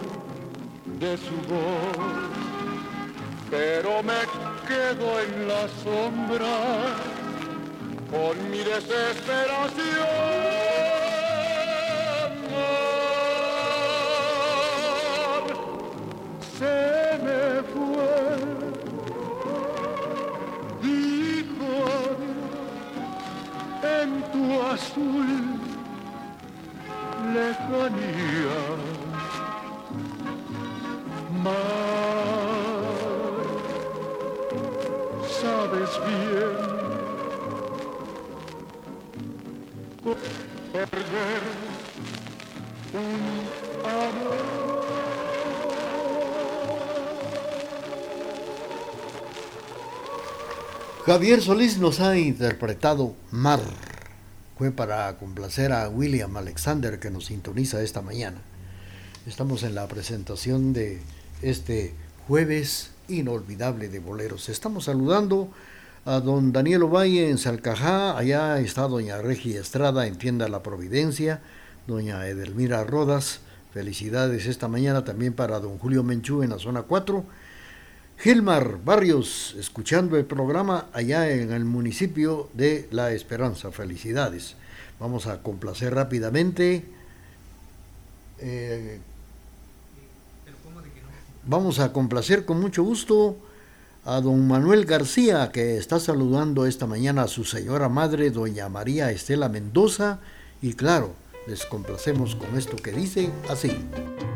de 1.01 1.17
su 1.17 1.35
voz, 1.49 1.97
pero 3.51 4.03
me 4.03 4.21
quedo 4.69 5.21
en 5.21 5.49
la 5.49 5.69
sombra 5.83 6.57
con 8.11 8.51
mi 8.51 8.59
desesperación. 8.59 10.55
Se 16.59 17.19
me 17.25 17.63
fue, 17.73 18.37
dijo 20.83 21.75
en 23.83 24.23
tu 24.33 24.63
azul 24.63 25.55
lejanía. 27.35 28.94
Sabes 35.41 35.91
bien 36.07 36.75
perder 40.73 41.43
un 42.95 43.23
amor. 43.89 44.55
Javier 51.05 51.43
Solís 51.43 51.79
nos 51.79 52.01
ha 52.01 52.17
interpretado 52.17 53.15
Mar. 53.31 53.61
Fue 54.57 54.71
para 54.71 55.15
complacer 55.19 55.73
a 55.73 55.89
William 55.89 56.35
Alexander 56.37 56.99
que 56.99 57.11
nos 57.11 57.27
sintoniza 57.27 57.83
esta 57.83 58.01
mañana. 58.01 58.41
Estamos 59.27 59.63
en 59.65 59.75
la 59.75 59.87
presentación 59.89 60.73
de 60.73 61.03
este 61.45 61.95
jueves 62.27 62.91
inolvidable 63.09 63.89
de 63.89 63.99
boleros. 63.99 64.49
Estamos 64.49 64.85
saludando 64.85 65.51
a 66.07 66.21
don 66.21 66.53
Daniel 66.53 66.85
Ovalle 66.85 67.29
en 67.29 67.39
Salcajá, 67.39 68.17
allá 68.17 68.59
está 68.61 68.89
doña 68.89 69.21
Regia 69.21 69.61
Estrada 69.61 70.07
en 70.07 70.17
Tienda 70.17 70.49
La 70.49 70.63
Providencia, 70.63 71.41
doña 71.87 72.27
Edelmira 72.27 72.83
Rodas, 72.85 73.41
felicidades 73.73 74.47
esta 74.47 74.69
mañana 74.69 75.05
también 75.05 75.35
para 75.35 75.61
don 75.61 75.79
Julio 75.79 76.03
Menchú 76.03 76.43
en 76.43 76.51
la 76.51 76.59
zona 76.59 76.83
4, 76.83 77.25
Gilmar 78.19 78.79
Barrios 78.83 79.55
escuchando 79.59 80.17
el 80.17 80.25
programa 80.25 80.87
allá 80.95 81.31
en 81.31 81.53
el 81.53 81.65
municipio 81.67 82.49
de 82.55 82.89
La 82.91 83.13
Esperanza, 83.13 83.71
felicidades. 83.71 84.57
Vamos 84.99 85.27
a 85.27 85.43
complacer 85.43 85.95
rápidamente. 85.95 86.85
Eh, 88.39 89.01
vamos 91.47 91.79
a 91.79 91.93
complacer 91.93 92.45
con 92.45 92.61
mucho 92.61 92.83
gusto 92.83 93.37
a 94.05 94.21
don 94.21 94.47
Manuel 94.47 94.85
García, 94.85 95.51
que 95.51 95.79
está 95.79 95.99
saludando 95.99 96.67
esta 96.67 96.87
mañana 96.87 97.23
a 97.23 97.29
su 97.29 97.45
señora 97.45 97.89
madre, 97.89 98.31
doña 98.31 98.69
María 98.69 99.11
Estela 99.11 99.49
Mendoza, 99.49 100.21
y 100.61 100.75
claro, 100.75 101.15
les 101.47 101.65
complacemos 101.65 102.37
con 102.37 102.57
esto 102.57 102.77
que 102.77 102.93
dice 102.93 103.31
así. 103.49 103.73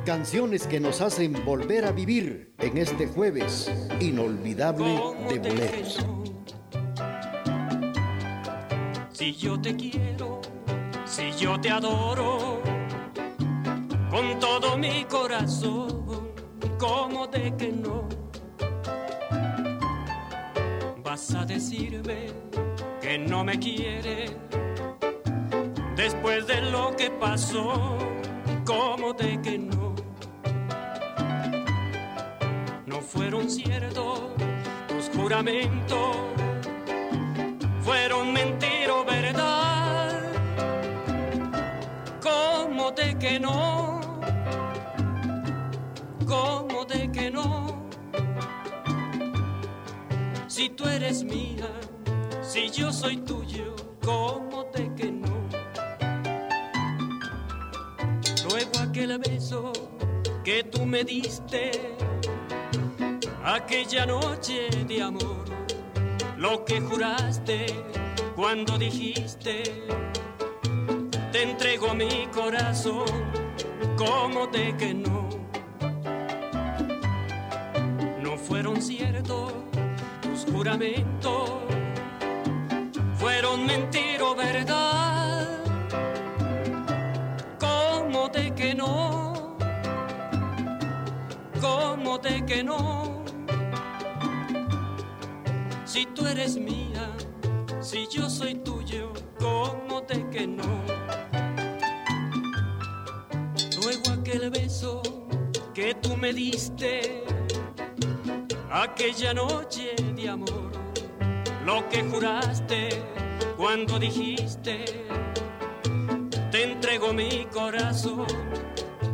Canciones 0.06 0.66
que 0.66 0.80
nos 0.80 1.00
hacen 1.00 1.44
volver 1.44 1.84
a 1.84 1.92
vivir 1.92 2.52
en 2.58 2.78
este 2.78 3.06
jueves 3.06 3.70
inolvidable 4.00 5.00
de 5.28 5.38
boleros. 5.38 5.98
Si 9.12 9.34
yo 9.34 9.60
te 9.60 9.76
quiero, 9.76 10.40
si 11.04 11.32
yo 11.32 11.60
te 11.60 11.70
adoro, 11.70 12.62
con 14.10 14.38
todo 14.38 14.78
mi 14.78 15.04
corazón, 15.04 15.97
¿cómo 16.78 17.26
de 17.26 17.54
que 17.56 17.72
no? 17.72 18.08
vas 21.18 21.34
a 21.34 21.44
decirme 21.44 22.26
que 23.00 23.18
no 23.18 23.42
me 23.42 23.58
quiere 23.58 24.26
después 25.96 26.46
de 26.46 26.60
lo 26.70 26.94
que 26.96 27.10
pasó, 27.10 27.98
como 28.64 29.14
de 29.14 29.40
que 29.40 29.58
no. 29.58 29.94
No 32.86 33.00
fueron 33.00 33.50
ciertos 33.50 34.20
tus 34.86 35.08
juramentos, 35.16 36.16
fueron 37.80 38.32
mentira 38.32 38.94
o 38.94 39.04
verdad, 39.04 40.22
como 42.22 42.92
de 42.92 43.18
que 43.18 43.40
no, 43.40 43.97
como 46.28 46.84
de 46.84 47.10
que 47.10 47.30
no 47.30 47.88
si 50.58 50.70
tú 50.70 50.84
eres 50.88 51.22
mía, 51.22 51.70
si 52.42 52.68
yo 52.70 52.92
soy 52.92 53.18
tuyo, 53.18 53.76
¿cómo 54.02 54.64
te 54.72 54.92
que 54.96 55.12
no? 55.12 55.48
Luego 58.50 58.72
aquel 58.80 59.18
beso 59.18 59.72
que 60.42 60.64
tú 60.64 60.84
me 60.84 61.04
diste, 61.04 61.70
aquella 63.44 64.04
noche 64.06 64.68
de 64.88 65.00
amor, 65.00 65.44
lo 66.36 66.64
que 66.64 66.80
juraste 66.80 67.66
cuando 68.34 68.76
dijiste, 68.76 69.62
te 71.30 71.42
entrego 71.42 71.94
mi 71.94 72.26
corazón, 72.34 73.06
¿cómo 73.96 74.48
te 74.48 74.76
que? 74.76 74.92
No 74.92 75.17
fueron 83.14 83.66
mentira 83.66 84.24
o 84.24 84.34
verdad. 84.34 85.64
¿Cómo 87.60 88.28
de 88.28 88.52
que 88.54 88.74
no? 88.74 89.56
¿Cómo 91.60 92.18
de 92.18 92.44
que 92.44 92.64
no? 92.64 93.24
Si 95.84 96.06
tú 96.06 96.26
eres 96.26 96.56
mía, 96.56 97.08
si 97.80 98.08
yo 98.08 98.28
soy 98.28 98.54
tuyo, 98.56 99.12
¿cómo 99.38 100.00
de 100.02 100.28
que 100.30 100.46
no? 100.46 100.82
Luego 103.80 104.20
aquel 104.20 104.50
beso 104.50 105.02
que 105.72 105.94
tú 105.94 106.16
me 106.16 106.32
diste 106.32 107.24
aquella 108.70 109.32
noche 109.32 109.94
de 110.14 110.28
amor, 110.28 110.70
lo 111.64 111.88
que 111.88 112.02
juraste 112.02 112.88
cuando 113.56 113.98
dijiste, 113.98 114.84
te 116.50 116.64
entrego 116.64 117.12
mi 117.12 117.46
corazón, 117.46 118.26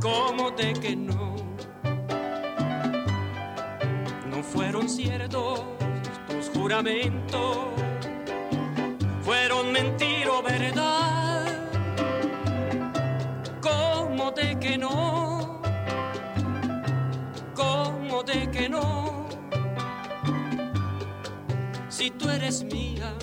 como 0.01 0.51
de 0.51 0.73
que 0.75 0.97
no. 0.97 1.35
No 4.29 4.43
fueron 4.43 4.89
ciertos 4.89 5.63
tus 6.29 6.49
juramentos, 6.51 7.57
fueron 9.23 9.73
mentira 9.73 10.33
o 10.33 10.43
verdad, 10.43 11.69
como 13.61 14.31
de 14.33 14.59
que 14.59 14.77
no, 14.79 15.63
como 17.55 18.23
de 18.25 18.51
que 18.51 18.69
no 18.69 19.04
si 21.97 22.11
tú 22.11 22.29
eres 22.29 22.65
mía, 22.65 23.15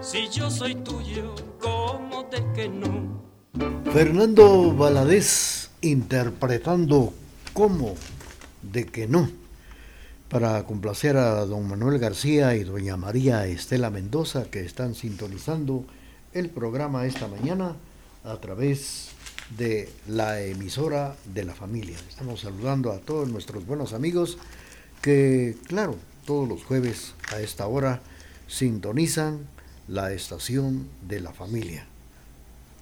si 0.00 0.28
yo 0.28 0.48
soy 0.48 0.76
tuyo, 0.76 1.34
¿cómo 1.60 2.22
de 2.30 2.44
que 2.54 2.68
no? 2.68 3.24
Fernando 3.92 4.72
Valadez 4.74 5.70
interpretando 5.80 7.12
¿Cómo 7.52 7.94
de 8.62 8.86
que 8.86 9.06
no? 9.06 9.30
Para 10.28 10.64
complacer 10.64 11.16
a 11.16 11.44
don 11.46 11.68
Manuel 11.68 11.98
García 11.98 12.56
y 12.56 12.64
doña 12.64 12.96
María 12.96 13.46
Estela 13.46 13.90
Mendoza 13.90 14.44
que 14.50 14.64
están 14.64 14.94
sintonizando 14.94 15.84
el 16.32 16.50
programa 16.50 17.06
esta 17.06 17.28
mañana 17.28 17.76
a 18.24 18.36
través 18.36 19.10
de 19.56 19.88
la 20.08 20.40
emisora 20.40 21.14
de 21.32 21.44
la 21.44 21.54
familia. 21.54 21.96
Estamos 22.08 22.40
saludando 22.40 22.90
a 22.90 22.98
todos 22.98 23.28
nuestros 23.28 23.64
buenos 23.66 23.92
amigos 23.92 24.38
que, 25.00 25.56
claro, 25.68 25.96
todos 26.24 26.48
los 26.48 26.64
jueves 26.64 27.14
a 27.32 27.40
esta 27.40 27.66
hora 27.66 28.00
sintonizan 28.48 29.46
la 29.88 30.12
estación 30.12 30.88
de 31.06 31.20
la 31.20 31.32
familia. 31.32 31.86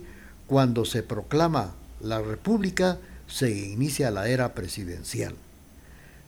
cuando 0.47 0.85
se 0.85 1.03
proclama 1.03 1.75
la 2.01 2.21
República, 2.21 2.99
se 3.31 3.51
inicia 3.51 4.11
la 4.11 4.27
era 4.27 4.53
presidencial. 4.53 5.33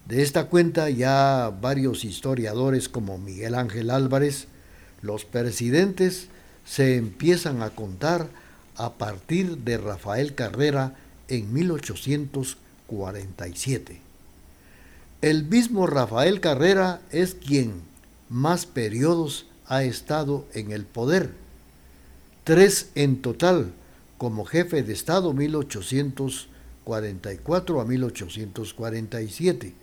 De 0.08 0.24
esta 0.24 0.46
cuenta 0.46 0.90
ya 0.90 1.52
varios 1.62 2.06
historiadores 2.06 2.88
como 2.90 3.18
Miguel 3.18 3.56
Ángel 3.56 3.90
Álvarez, 3.90 4.48
los 5.02 5.26
presidentes 5.26 6.28
se 6.66 6.96
empiezan 6.96 7.62
a 7.62 7.72
contar 7.72 8.30
a 8.76 8.94
partir 8.94 9.58
de 9.60 9.78
Rafael 9.78 10.34
Carrera 10.34 10.96
en 11.28 11.54
1847. 11.54 14.00
El 15.22 15.44
mismo 15.46 15.86
Rafael 15.88 16.40
Carrera 16.40 17.02
es 17.12 17.36
quien 17.36 17.74
más 18.30 18.66
periodos 18.66 19.46
ha 19.68 19.84
estado 19.84 20.48
en 20.54 20.72
el 20.72 20.86
poder, 20.86 21.32
tres 22.44 22.90
en 22.96 23.22
total 23.22 23.74
como 24.18 24.46
jefe 24.46 24.82
de 24.84 24.94
Estado 24.94 25.34
1800 25.34 26.48
1844 26.86 27.82
a 27.82 27.86
1847 27.86 29.74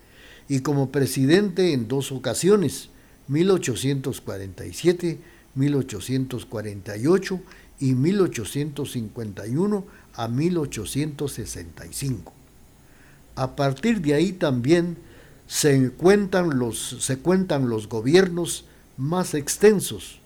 y 0.49 0.61
como 0.61 0.91
presidente 0.91 1.73
en 1.73 1.89
dos 1.89 2.13
ocasiones, 2.13 2.91
1847, 3.29 5.19
1848 5.55 7.41
y 7.79 7.95
1851 7.95 9.87
a 10.15 10.29
1865. 10.29 12.33
A 13.37 13.55
partir 13.57 14.01
de 14.01 14.15
ahí 14.15 14.33
también 14.33 14.97
se 15.47 15.91
cuentan 15.93 16.59
los, 16.59 16.97
se 17.01 17.19
cuentan 17.19 17.69
los 17.69 17.89
gobiernos 17.89 18.65
más 18.97 19.35
extensos, 19.35 20.19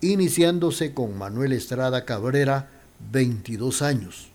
iniciándose 0.00 0.94
con 0.94 1.18
Manuel 1.18 1.52
Estrada 1.52 2.06
Cabrera, 2.06 2.70
22 3.12 3.82
años. 3.82 4.29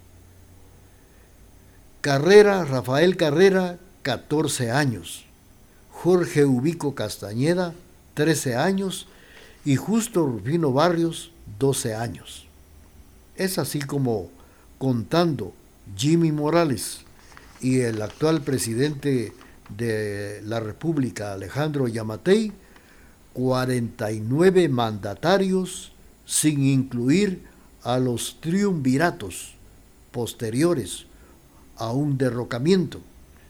Carrera, 2.05 2.63
Rafael 2.65 3.17
Carrera, 3.17 3.79
14 4.03 4.69
años. 4.69 5.25
Jorge 5.89 6.45
Ubico 6.45 6.93
Castañeda, 6.93 7.73
13 8.13 8.57
años. 8.57 9.07
Y 9.65 9.75
Justo 9.75 10.23
Rufino 10.23 10.71
Barrios, 10.71 11.31
12 11.57 11.95
años. 11.95 12.45
Es 13.35 13.57
así 13.57 13.79
como 13.79 14.29
contando 14.77 15.55
Jimmy 15.97 16.31
Morales 16.31 16.99
y 17.59 17.79
el 17.79 17.99
actual 18.03 18.41
presidente 18.41 19.33
de 19.75 20.43
la 20.45 20.59
República, 20.59 21.33
Alejandro 21.33 21.87
Yamatei, 21.87 22.51
49 23.33 24.69
mandatarios 24.69 25.91
sin 26.23 26.65
incluir 26.65 27.45
a 27.81 27.97
los 27.97 28.39
triunviratos 28.41 29.55
posteriores 30.11 31.07
a 31.77 31.91
un 31.91 32.17
derrocamiento 32.17 33.01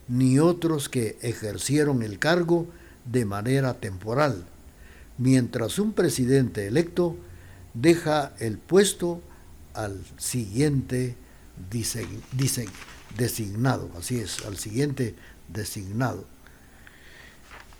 ni 0.08 0.40
otros 0.40 0.90
que 0.90 1.18
ejercieron 1.22 2.04
el 2.04 2.20
cargo 2.20 2.68
de 3.06 3.26
manera 3.26 3.76
temporal, 3.76 4.46
mientras 5.18 5.80
un 5.80 5.94
presidente 5.94 6.68
electo 6.68 7.16
deja 7.74 8.34
el 8.40 8.58
puesto 8.58 9.22
al 9.74 10.00
siguiente 10.18 11.16
designado, 13.18 13.90
así 13.98 14.20
es, 14.20 14.46
al 14.46 14.58
siguiente 14.58 15.16
designado. 15.48 16.26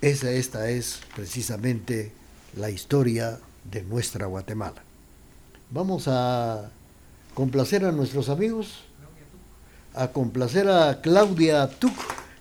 Esa, 0.00 0.30
esta 0.30 0.68
es 0.68 1.00
precisamente 1.14 2.12
la 2.56 2.70
historia 2.70 3.38
de 3.70 3.82
nuestra 3.82 4.26
Guatemala. 4.26 4.82
Vamos 5.70 6.04
a 6.06 6.70
complacer 7.34 7.84
a 7.84 7.92
nuestros 7.92 8.28
amigos 8.28 8.85
a 9.96 10.08
complacer 10.08 10.68
a 10.68 11.00
Claudia 11.00 11.66
Tuc, 11.68 11.94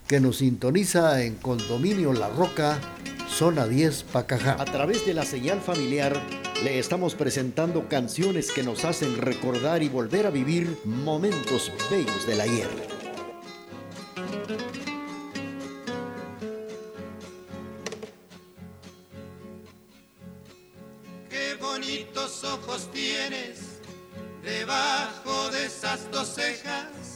que 0.07 0.19
nos 0.19 0.37
sintoniza 0.37 1.23
en 1.23 1.35
Condominio 1.35 2.11
La 2.11 2.27
Roca, 2.27 2.79
zona 3.29 3.65
10, 3.65 4.03
Pacajá. 4.03 4.57
A 4.59 4.65
través 4.65 5.05
de 5.05 5.13
la 5.13 5.23
señal 5.23 5.61
familiar 5.61 6.21
le 6.63 6.79
estamos 6.79 7.15
presentando 7.15 7.87
canciones 7.87 8.51
que 8.51 8.61
nos 8.61 8.83
hacen 8.83 9.17
recordar 9.17 9.83
y 9.83 9.89
volver 9.89 10.27
a 10.27 10.31
vivir 10.31 10.77
momentos 10.83 11.71
bellos 11.89 12.27
del 12.27 12.41
ayer. 12.41 12.69
Qué 21.29 21.55
bonitos 21.61 22.43
ojos 22.43 22.89
tienes 22.91 23.79
debajo 24.43 25.49
de 25.51 25.65
esas 25.65 26.11
dos 26.11 26.27
cejas 26.35 27.15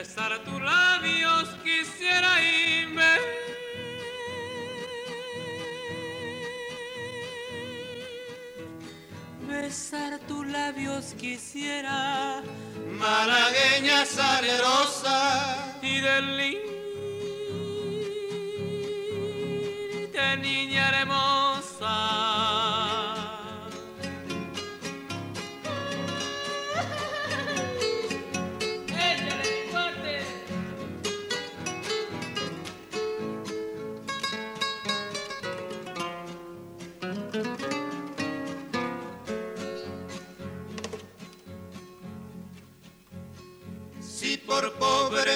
besar 0.00 0.38
tus 0.44 0.60
labios 0.62 1.48
quisiera 1.62 2.42
irme. 2.42 3.12
Besar 9.46 10.18
tus 10.28 10.46
labios 10.46 11.14
quisiera, 11.18 12.42
malagueña 12.98 14.04
salerosa 14.06 15.78
y 15.82 16.00
del 16.00 16.36
de 20.12 20.36
niña 20.38 20.88
hermosa. 21.00 22.39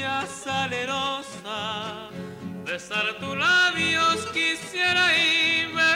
salerosa, 0.00 2.08
besar 2.64 3.18
tus 3.20 3.36
labios 3.36 4.26
quisiera 4.32 5.16
irme. 5.16 5.94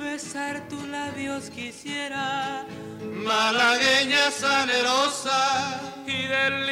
Besar 0.00 0.66
tus 0.68 0.82
labios 0.88 1.50
quisiera, 1.50 2.66
malagueña 3.02 4.30
salerosa 4.30 5.80
y 6.06 6.26
del 6.26 6.66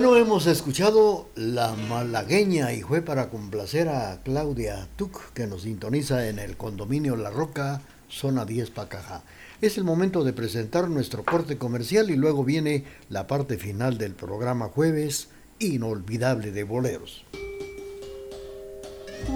Bueno, 0.00 0.16
hemos 0.16 0.46
escuchado 0.46 1.28
La 1.34 1.74
Malagueña 1.74 2.72
y 2.72 2.80
fue 2.80 3.02
para 3.02 3.28
complacer 3.28 3.90
a 3.90 4.22
Claudia 4.22 4.88
Tuc, 4.96 5.34
que 5.34 5.46
nos 5.46 5.64
sintoniza 5.64 6.26
en 6.28 6.38
el 6.38 6.56
condominio 6.56 7.16
La 7.16 7.28
Roca, 7.28 7.82
zona 8.08 8.46
10 8.46 8.70
Pacaja. 8.70 9.24
Es 9.60 9.76
el 9.76 9.84
momento 9.84 10.24
de 10.24 10.32
presentar 10.32 10.88
nuestro 10.88 11.22
corte 11.22 11.58
comercial 11.58 12.08
y 12.08 12.16
luego 12.16 12.44
viene 12.44 12.84
la 13.10 13.26
parte 13.26 13.58
final 13.58 13.98
del 13.98 14.14
programa 14.14 14.68
jueves 14.68 15.28
inolvidable 15.58 16.50
de 16.50 16.64
boleros. 16.64 17.26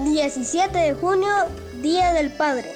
17 0.03 0.75
de 0.75 0.93
junio, 0.95 1.29
Día 1.83 2.11
del 2.11 2.31
Padre. 2.31 2.73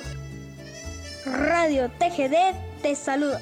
Radio 1.26 1.90
TGD 1.98 2.84
te 2.84 2.96
saluda. 2.96 3.42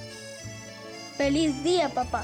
Feliz 1.18 1.62
día, 1.66 1.90
papá. 1.90 2.24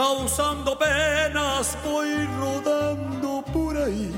Causando 0.00 0.78
penas 0.78 1.76
voy 1.84 2.24
rodando 2.38 3.44
por 3.52 3.76
ahí. 3.76 4.10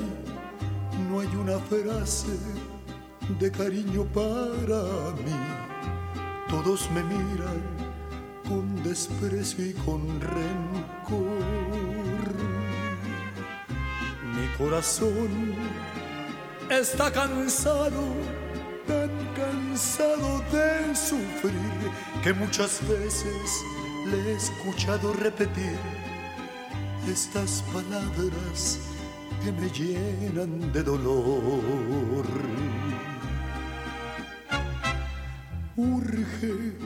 No 1.08 1.18
hay 1.18 1.34
una 1.34 1.58
frase 1.58 2.38
de 3.40 3.50
cariño 3.50 4.04
para 4.18 4.82
mí. 5.24 5.40
Todos 6.48 6.88
me 6.92 7.02
miran 7.02 7.60
con 8.48 8.64
desprecio 8.84 9.66
y 9.66 9.72
con 9.84 10.20
rencor. 10.20 11.42
Mi 14.36 14.46
corazón 14.56 15.32
está 16.70 17.10
cansado, 17.10 18.04
tan 18.86 19.10
cansado 19.34 20.30
de 20.52 20.94
sufrir 20.94 21.90
que 22.22 22.32
muchas 22.32 22.80
veces 22.88 23.64
le 24.06 24.32
he 24.32 24.34
escuchado 24.34 25.12
repetir 25.12 25.78
estas 27.08 27.62
palabras 27.72 28.80
que 29.42 29.52
me 29.52 29.68
llenan 29.70 30.72
de 30.72 30.82
dolor. 30.82 32.26
Urge 35.76 36.76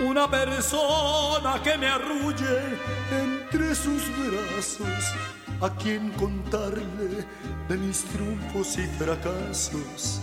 una 0.00 0.30
persona 0.30 1.60
que 1.62 1.76
me 1.78 1.86
arrulle 1.86 2.76
entre 3.10 3.74
sus 3.74 4.02
brazos, 4.16 5.14
a 5.60 5.70
quien 5.76 6.10
contarle 6.10 7.24
de 7.68 7.76
mis 7.76 8.04
triunfos 8.04 8.78
y 8.78 8.86
fracasos, 8.98 10.20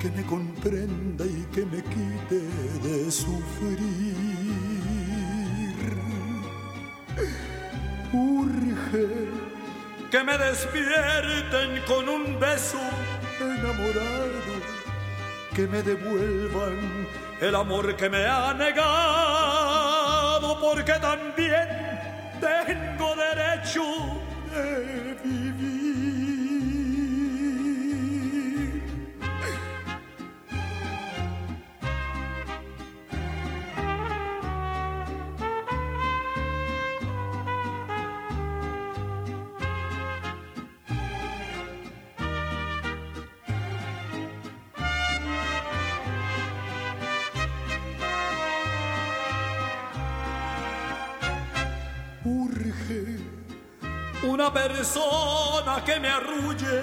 que 0.00 0.10
me 0.10 0.24
comprenda 0.24 1.24
y 1.24 1.46
que 1.52 1.66
me 1.66 1.82
quite 1.82 2.40
de 2.82 3.10
sufrir. 3.10 4.29
Que 8.90 10.24
me 10.24 10.36
despierten 10.36 11.80
con 11.86 12.08
un 12.08 12.40
beso 12.40 12.80
enamorado, 13.40 14.32
que 15.54 15.66
me 15.68 15.82
devuelvan 15.82 17.06
el 17.40 17.54
amor 17.54 17.96
que 17.96 18.10
me 18.10 18.26
ha 18.26 18.52
negado, 18.52 18.80
porque 20.60 20.94
también 20.94 21.39
persona 54.80 55.84
que 55.84 56.00
me 56.00 56.08
arrulle 56.08 56.80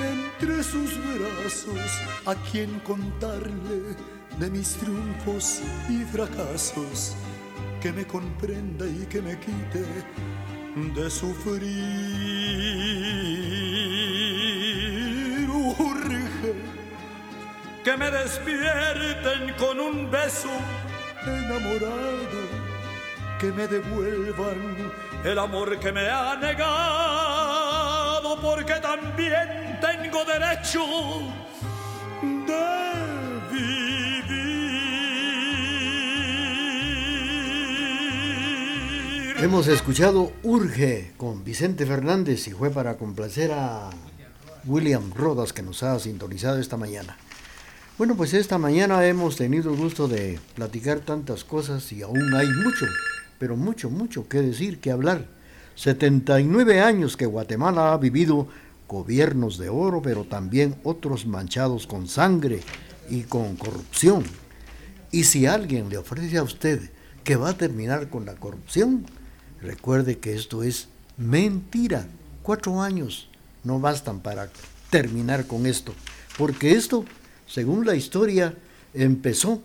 entre 0.00 0.62
sus 0.62 0.90
brazos, 1.14 1.90
a 2.26 2.34
quien 2.50 2.78
contarle 2.80 3.96
de 4.38 4.50
mis 4.50 4.76
triunfos 4.76 5.62
y 5.88 6.04
fracasos, 6.12 7.16
que 7.80 7.90
me 7.90 8.06
comprenda 8.06 8.84
y 8.86 9.06
que 9.06 9.22
me 9.22 9.38
quite 9.40 9.82
de 10.94 11.10
sufrir. 11.10 11.68
Urge 15.78 16.54
que 17.82 17.96
me 17.96 18.10
despierten 18.10 19.54
con 19.56 19.80
un 19.80 20.10
beso 20.10 20.50
enamorado, 21.24 22.57
que 23.38 23.52
me 23.52 23.68
devuelvan 23.68 24.92
el 25.24 25.38
amor 25.38 25.78
que 25.78 25.92
me 25.92 26.08
ha 26.08 26.34
negado, 26.36 26.80
porque 28.40 28.74
también 28.80 29.78
tengo 29.80 30.24
derecho 30.24 30.80
de 32.22 32.66
vivir. 33.52 34.18
Hemos 39.38 39.68
escuchado 39.68 40.32
Urge 40.42 41.12
con 41.16 41.44
Vicente 41.44 41.86
Fernández 41.86 42.48
y 42.48 42.50
fue 42.50 42.70
para 42.70 42.96
complacer 42.96 43.52
a 43.52 43.90
William 44.64 45.12
Rodas 45.14 45.52
que 45.52 45.62
nos 45.62 45.84
ha 45.84 45.96
sintonizado 46.00 46.58
esta 46.58 46.76
mañana. 46.76 47.16
Bueno, 47.98 48.16
pues 48.16 48.34
esta 48.34 48.58
mañana 48.58 49.06
hemos 49.06 49.36
tenido 49.36 49.70
el 49.72 49.76
gusto 49.76 50.08
de 50.08 50.40
platicar 50.54 51.00
tantas 51.00 51.44
cosas 51.44 51.92
y 51.92 52.02
aún 52.02 52.34
hay 52.34 52.48
mucho 52.48 52.86
pero 53.38 53.56
mucho, 53.56 53.90
mucho 53.90 54.28
que 54.28 54.40
decir, 54.42 54.80
que 54.80 54.90
hablar. 54.90 55.26
79 55.76 56.80
años 56.80 57.16
que 57.16 57.26
Guatemala 57.26 57.92
ha 57.92 57.98
vivido 57.98 58.48
gobiernos 58.88 59.58
de 59.58 59.68
oro, 59.68 60.02
pero 60.02 60.24
también 60.24 60.76
otros 60.82 61.26
manchados 61.26 61.86
con 61.86 62.08
sangre 62.08 62.60
y 63.08 63.22
con 63.22 63.56
corrupción. 63.56 64.24
Y 65.12 65.24
si 65.24 65.46
alguien 65.46 65.88
le 65.88 65.98
ofrece 65.98 66.38
a 66.38 66.42
usted 66.42 66.90
que 67.22 67.36
va 67.36 67.50
a 67.50 67.56
terminar 67.56 68.08
con 68.08 68.26
la 68.26 68.34
corrupción, 68.34 69.06
recuerde 69.60 70.18
que 70.18 70.34
esto 70.34 70.62
es 70.62 70.88
mentira. 71.16 72.06
Cuatro 72.42 72.82
años 72.82 73.28
no 73.62 73.78
bastan 73.78 74.20
para 74.20 74.50
terminar 74.90 75.46
con 75.46 75.66
esto, 75.66 75.94
porque 76.36 76.72
esto, 76.72 77.04
según 77.46 77.86
la 77.86 77.94
historia, 77.94 78.54
empezó. 78.94 79.62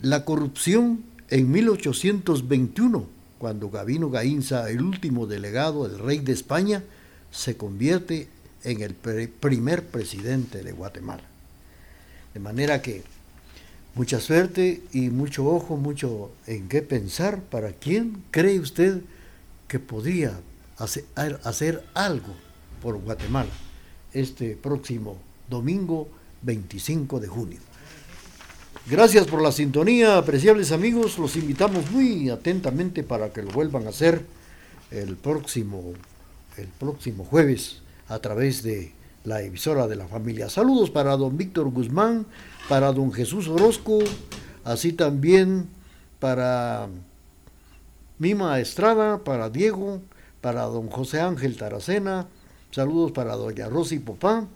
La 0.00 0.24
corrupción 0.24 1.04
en 1.34 1.50
1821, 1.50 3.08
cuando 3.40 3.68
Gavino 3.68 4.08
Gainza, 4.08 4.70
el 4.70 4.80
último 4.80 5.26
delegado 5.26 5.88
del 5.88 5.98
rey 5.98 6.20
de 6.20 6.32
España, 6.32 6.84
se 7.32 7.56
convierte 7.56 8.28
en 8.62 8.82
el 8.82 8.94
primer 8.94 9.84
presidente 9.84 10.62
de 10.62 10.70
Guatemala. 10.70 11.24
De 12.34 12.38
manera 12.38 12.80
que 12.80 13.02
mucha 13.96 14.20
suerte 14.20 14.80
y 14.92 15.10
mucho 15.10 15.46
ojo, 15.46 15.76
mucho 15.76 16.30
en 16.46 16.68
qué 16.68 16.82
pensar 16.82 17.42
para 17.42 17.72
quién 17.72 18.22
cree 18.30 18.60
usted 18.60 19.00
que 19.66 19.80
podría 19.80 20.38
hacer, 20.78 21.04
hacer 21.42 21.84
algo 21.94 22.32
por 22.80 22.96
Guatemala 22.98 23.50
este 24.12 24.54
próximo 24.54 25.18
domingo 25.50 26.06
25 26.42 27.18
de 27.18 27.26
junio. 27.26 27.73
Gracias 28.86 29.26
por 29.26 29.40
la 29.40 29.50
sintonía, 29.50 30.18
apreciables 30.18 30.70
amigos. 30.70 31.18
Los 31.18 31.36
invitamos 31.36 31.90
muy 31.90 32.28
atentamente 32.28 33.02
para 33.02 33.32
que 33.32 33.42
lo 33.42 33.50
vuelvan 33.50 33.86
a 33.86 33.88
hacer 33.88 34.26
el 34.90 35.16
próximo, 35.16 35.94
el 36.58 36.66
próximo 36.66 37.24
jueves 37.24 37.80
a 38.08 38.18
través 38.18 38.62
de 38.62 38.92
la 39.24 39.40
emisora 39.40 39.88
de 39.88 39.96
la 39.96 40.06
familia. 40.06 40.50
Saludos 40.50 40.90
para 40.90 41.16
don 41.16 41.38
Víctor 41.38 41.70
Guzmán, 41.70 42.26
para 42.68 42.92
don 42.92 43.10
Jesús 43.10 43.48
Orozco, 43.48 44.00
así 44.64 44.92
también 44.92 45.66
para 46.20 46.88
Mima 48.18 48.60
Estrada, 48.60 49.24
para 49.24 49.48
Diego, 49.48 50.02
para 50.42 50.64
don 50.64 50.90
José 50.90 51.22
Ángel 51.22 51.56
Taracena, 51.56 52.26
saludos 52.70 53.12
para 53.12 53.34
doña 53.34 53.70
Rosy 53.70 53.98
Popá, 53.98 54.46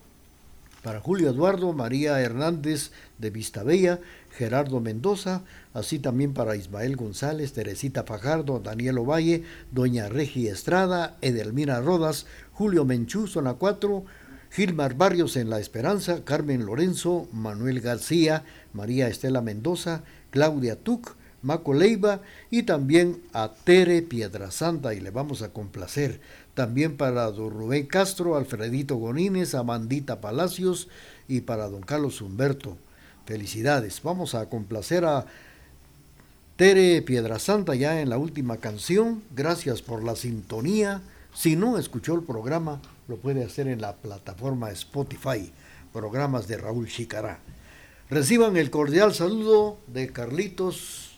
para 0.82 1.00
Julio 1.00 1.30
Eduardo, 1.30 1.72
María 1.72 2.20
Hernández 2.20 2.92
de 3.18 3.30
Vistabella, 3.30 4.00
Gerardo 4.30 4.80
Mendoza, 4.80 5.42
así 5.74 5.98
también 5.98 6.34
para 6.34 6.56
Ismael 6.56 6.96
González, 6.96 7.52
Teresita 7.52 8.04
Fajardo, 8.04 8.60
Daniel 8.60 8.98
Ovalle, 8.98 9.42
Doña 9.72 10.08
Regi 10.08 10.48
Estrada, 10.48 11.16
Edelmira 11.20 11.80
Rodas, 11.80 12.26
Julio 12.52 12.84
Menchú, 12.84 13.26
zona 13.26 13.54
4, 13.54 14.04
Gilmar 14.50 14.94
Barrios 14.94 15.36
en 15.36 15.50
La 15.50 15.60
Esperanza, 15.60 16.24
Carmen 16.24 16.64
Lorenzo, 16.64 17.28
Manuel 17.32 17.80
García, 17.80 18.44
María 18.72 19.08
Estela 19.08 19.42
Mendoza, 19.42 20.04
Claudia 20.30 20.76
Tuc, 20.76 21.16
Maco 21.42 21.72
Leiva 21.72 22.22
y 22.50 22.64
también 22.64 23.22
a 23.32 23.52
Tere 23.64 24.02
Piedrasanta 24.02 24.94
y 24.94 25.00
le 25.00 25.10
vamos 25.10 25.42
a 25.42 25.52
complacer. 25.52 26.20
También 26.58 26.96
para 26.96 27.30
don 27.30 27.50
Rubén 27.50 27.86
Castro, 27.86 28.36
Alfredito 28.36 28.96
Gonínez, 28.96 29.54
Amandita 29.54 30.20
Palacios 30.20 30.88
y 31.28 31.42
para 31.42 31.68
don 31.68 31.82
Carlos 31.82 32.20
Humberto. 32.20 32.76
Felicidades. 33.26 34.02
Vamos 34.02 34.34
a 34.34 34.48
complacer 34.48 35.04
a 35.04 35.24
Tere 36.56 37.00
Piedrasanta 37.02 37.76
ya 37.76 38.00
en 38.00 38.10
la 38.10 38.18
última 38.18 38.56
canción. 38.56 39.22
Gracias 39.36 39.82
por 39.82 40.02
la 40.02 40.16
sintonía. 40.16 41.00
Si 41.32 41.54
no 41.54 41.78
escuchó 41.78 42.16
el 42.16 42.24
programa, 42.24 42.80
lo 43.06 43.18
puede 43.18 43.44
hacer 43.44 43.68
en 43.68 43.80
la 43.80 43.94
plataforma 43.94 44.72
Spotify, 44.72 45.52
programas 45.92 46.48
de 46.48 46.56
Raúl 46.56 46.88
Chicará. 46.88 47.38
Reciban 48.10 48.56
el 48.56 48.72
cordial 48.72 49.14
saludo 49.14 49.78
de 49.86 50.08
Carlitos 50.12 51.16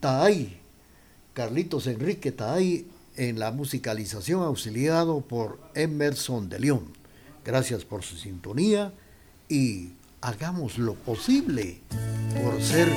Taay, 0.00 0.58
Carlitos 1.34 1.86
Enrique 1.86 2.32
Taay 2.32 2.88
en 3.16 3.38
la 3.38 3.50
musicalización 3.50 4.42
auxiliado 4.42 5.20
por 5.20 5.60
Emerson 5.74 6.48
de 6.48 6.58
León. 6.58 6.92
Gracias 7.44 7.84
por 7.84 8.02
su 8.02 8.16
sintonía 8.16 8.92
y 9.48 9.90
hagamos 10.20 10.78
lo 10.78 10.94
posible 10.94 11.80
por 12.42 12.60
ser 12.62 12.88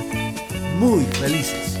muy 0.78 1.04
felices. 1.04 1.78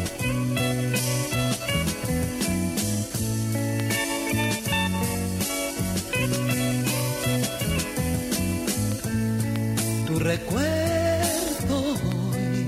Tu 10.06 10.18
recuerdo 10.18 11.94
hoy 11.94 12.66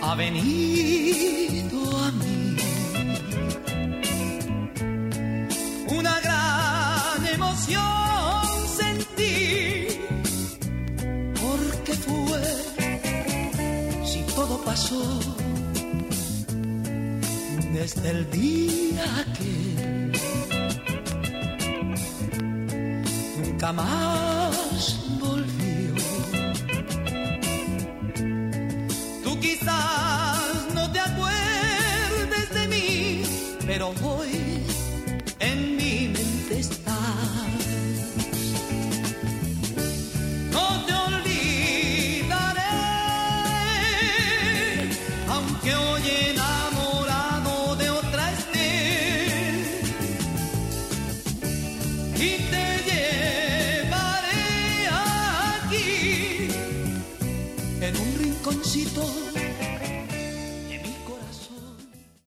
ha 0.00 0.14
venido 0.14 1.41
pasó, 14.72 15.20
desde 17.74 18.10
el 18.10 18.30
día 18.30 19.04
que 19.36 19.52
nunca 23.44 23.72
más 23.74 24.31